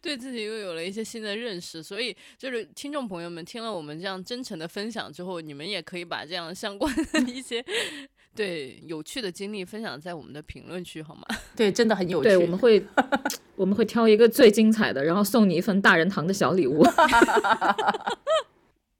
[0.00, 7.64] 对自己又有了一些新的认识，所以就是听众朋友们听了我们这样真诚的分享之后，你们也可以把这样相关的一些
[8.34, 11.22] 对有趣的经历分享在我们的评论区，好吗？
[11.56, 12.28] 对，真的很有趣。
[12.28, 12.84] 对，我们会
[13.56, 16.84] 我们会挑一个最精彩的，然后送你一份大人堂的小礼物。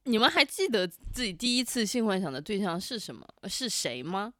[0.05, 3.27] 你们还记得自己第一次性幻想的对象是什么？
[3.41, 4.33] 呃是谁吗？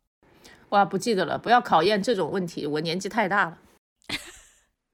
[0.71, 3.59] 哇，不记得了，不要考验这种问题，我年纪太大了。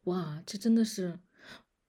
[0.04, 1.18] 哇，这真的是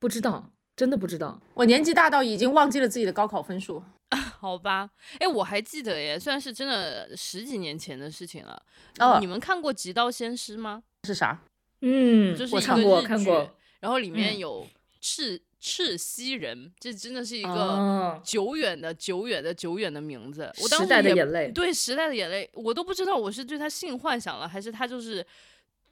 [0.04, 1.40] 不知道，真的不知道。
[1.54, 3.82] 我年纪大到已经忘记了自己的高考分数。
[4.38, 8.62] 好吧，哎，我还记得耶，虽然是真的十几年前的事情了。
[9.00, 10.84] 哦你们看过《极道鲜师》吗？
[11.08, 11.40] 是啥？
[11.80, 14.68] 嗯，就是一个我看过日剧看过，然后里面嗯有
[15.00, 20.52] 赤赤西人，这真的是一个哦久远的、久远的、久远的名字。
[20.62, 25.26] 我当时代的眼泪对时代的眼泪，我都不知道我是对他性幻想了，还是他就是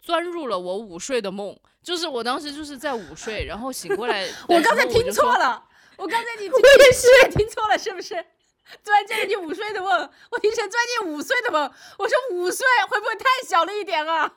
[0.02, 1.56] 钻入了我午睡的梦。
[1.84, 5.64] 就是我当时就是在午睡，然后醒过来我刚才听错了，
[5.98, 8.14] 我刚才你 我也是，听错了，是不是？
[8.84, 9.90] 钻进你午睡的梦，
[10.30, 11.70] 我听成钻进午睡的梦。
[11.98, 14.32] 我说午睡会不会太小了一点啊？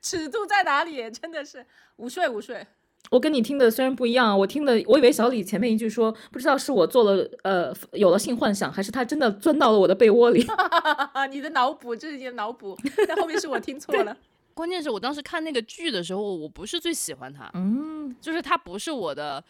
[0.00, 1.10] 尺度在哪里？
[1.10, 2.66] 真的是午睡午睡。
[3.10, 10.46] 我跟你听的虽然不一样，我听的我以为小李前面一句说，不知道是我做了呃有了性幻想，还是他真的钻到了我的被窝里。
[11.30, 14.16] 你的脑补，这是你的脑补，但后面是我听错了。
[14.54, 19.42] 关键是我当时看那个剧的时候，我不是最喜欢他，嗯，就是他不是我的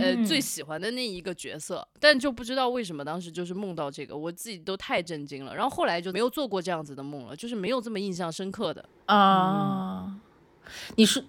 [0.00, 5.54] 呃最喜欢的那一个角色，但就不知道为什么当时就是梦到这个，我自己都太震惊了。
[5.54, 8.88] 然后后来就没有做过这样子的梦了，就是没有这么印象深刻的。
[9.06, 10.16] 啊。
[10.94, 11.22] 你是，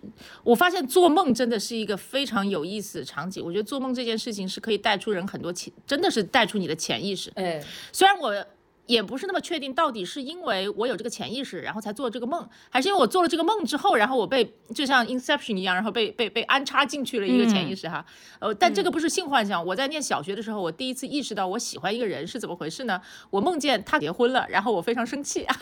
[0.43, 3.43] 我发现做梦真的是一个非常有意思的场景。
[3.43, 7.31] 我觉得做梦这件事情是可以带出人很多潜，真的是带出你的潜意识。
[7.35, 7.61] 哎，
[7.91, 8.45] 虽然我。
[8.85, 18.05] 也不是那么确定，到底是因为我有这个潜意识，然后才做这个梦，还是因为我做了这个梦之后，然后我被就像 Inception 一样，然后被被被安插进去了一个潜意识哈。
[18.39, 19.65] 呃，但这个不是性幻想。
[19.65, 23.01] 我在念小学的时候，我第一次意识到我喜欢一个人是怎么回事呢？
[23.29, 25.47] 我梦见他结婚了，然后我非常生气。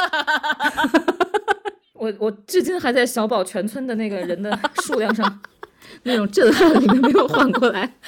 [1.93, 5.39] 我我至今还在小宝全村的那个人的数量上
[6.01, 7.93] 那种震撼里面没有缓过来。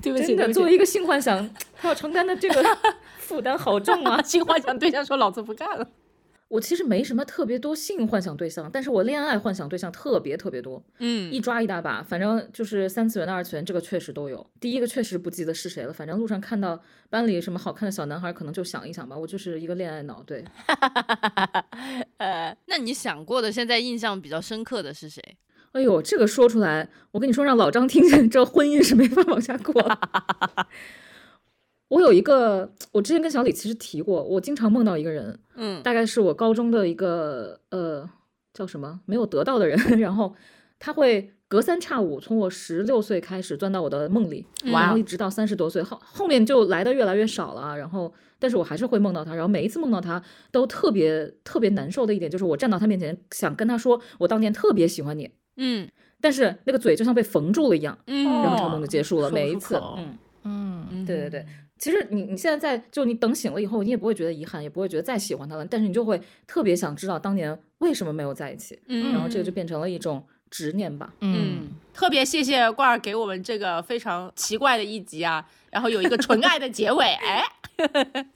[0.00, 2.78] 对不起，真的作为一个性幻想，他要承担的这个。
[3.28, 4.20] 负担好重啊！
[4.24, 5.86] 性幻想对象说：“老子不干了。
[6.48, 10.82] ”我其实没什么特别多性幻想对象，但是我恋爱幻想对象特别特别多。
[10.98, 14.44] 嗯，一抓一大把，反正就是三次元的、二次元，这个确实都有。
[14.58, 19.14] 第一个确实不记得是谁了，反正路上看到班里什么好看的小男孩，可能就想一想吧。
[19.14, 20.42] 我就是一个恋爱脑，对。
[22.16, 25.22] 呃，那你想过的，现在印象比较深刻的是谁？
[25.72, 29.74] 哎呦，这个说出来，我跟你说，让老张听见，这婚姻是没法往下过。
[31.88, 38.08] 我有一个，我之前跟小李其实提过，我经常梦到一个人，嗯，大概是我高中的一个呃
[38.52, 39.00] 叫什么？
[39.06, 40.34] 没有得到的人， 然后
[40.78, 45.82] 他会隔三差五从我十六岁开始钻到我的梦里，然后一直到三十多岁。
[45.82, 50.22] 后后面就来的越来越少了，然后但是我还是会梦到他，然后每一次梦到他
[50.52, 55.88] 都特别特别难受的一点就是我站到他面前想跟他说我当年特别喜欢你，嗯，
[56.20, 60.18] 但是那个嘴就像被缝住了一样，嗯，然后这个梦就结束了，每一次，嗯。
[60.44, 61.46] 嗯，对对对。
[61.78, 77.44] 其实你你现在在就你等醒了以后，你也不会觉得遗憾，也不会觉得再喜欢他了，但是你就会特别想知道当年为什么没有在一起，嗯，然后这个就变成了一种执念吧，嗯，特别谢谢罐儿给我们这个非常奇怪的一集啊，然后有一个纯爱的结尾，哎，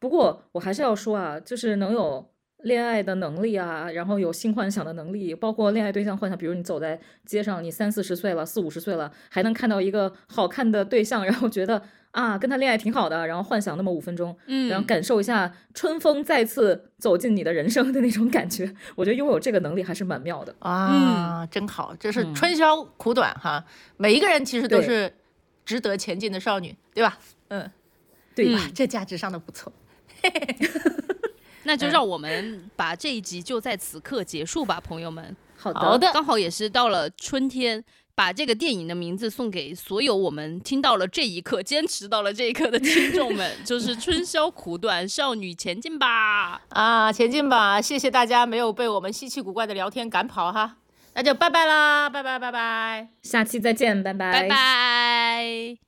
[0.00, 2.30] 不过我还是要说啊，就是能有
[2.64, 11.80] 恋爱的能力啊，然后有性幻想的能力，包括恋爱对象幻想，比如你走在街上，你三四十岁了，四五十岁了，还能看到一个好看的对象，然后觉得。
[12.12, 23.64] 啊，跟他恋爱挺好的，然后幻想那么五分钟，嗯，然后感受一下春风再次走进你的人生的那种感觉，我觉得拥有这个能力还是蛮妙的啊，真好，这是春宵苦短哈，
[23.96, 25.12] 每一个人其实都是
[25.64, 27.18] 值得前进的少女，对吧？
[27.48, 27.70] 嗯，
[28.34, 28.68] 对吧？
[28.74, 29.72] 这价值上的不错
[31.62, 35.36] 那就让我们把这一集就在此刻结束吧，朋友们。
[35.56, 37.84] 好的，刚好也是到了春天。
[38.20, 46.60] 把这个电影的名字送给所有我们听到了这一刻、坚持到了这一刻的听众们， 就是春宵苦短，少女前进吧！
[46.68, 47.80] 啊，前进吧！
[47.80, 50.76] 谢谢大家没有被我们稀奇古怪的聊天赶跑哈，
[51.14, 55.80] 那就拜拜啦，拜拜拜拜，下期再见，拜拜，拜拜。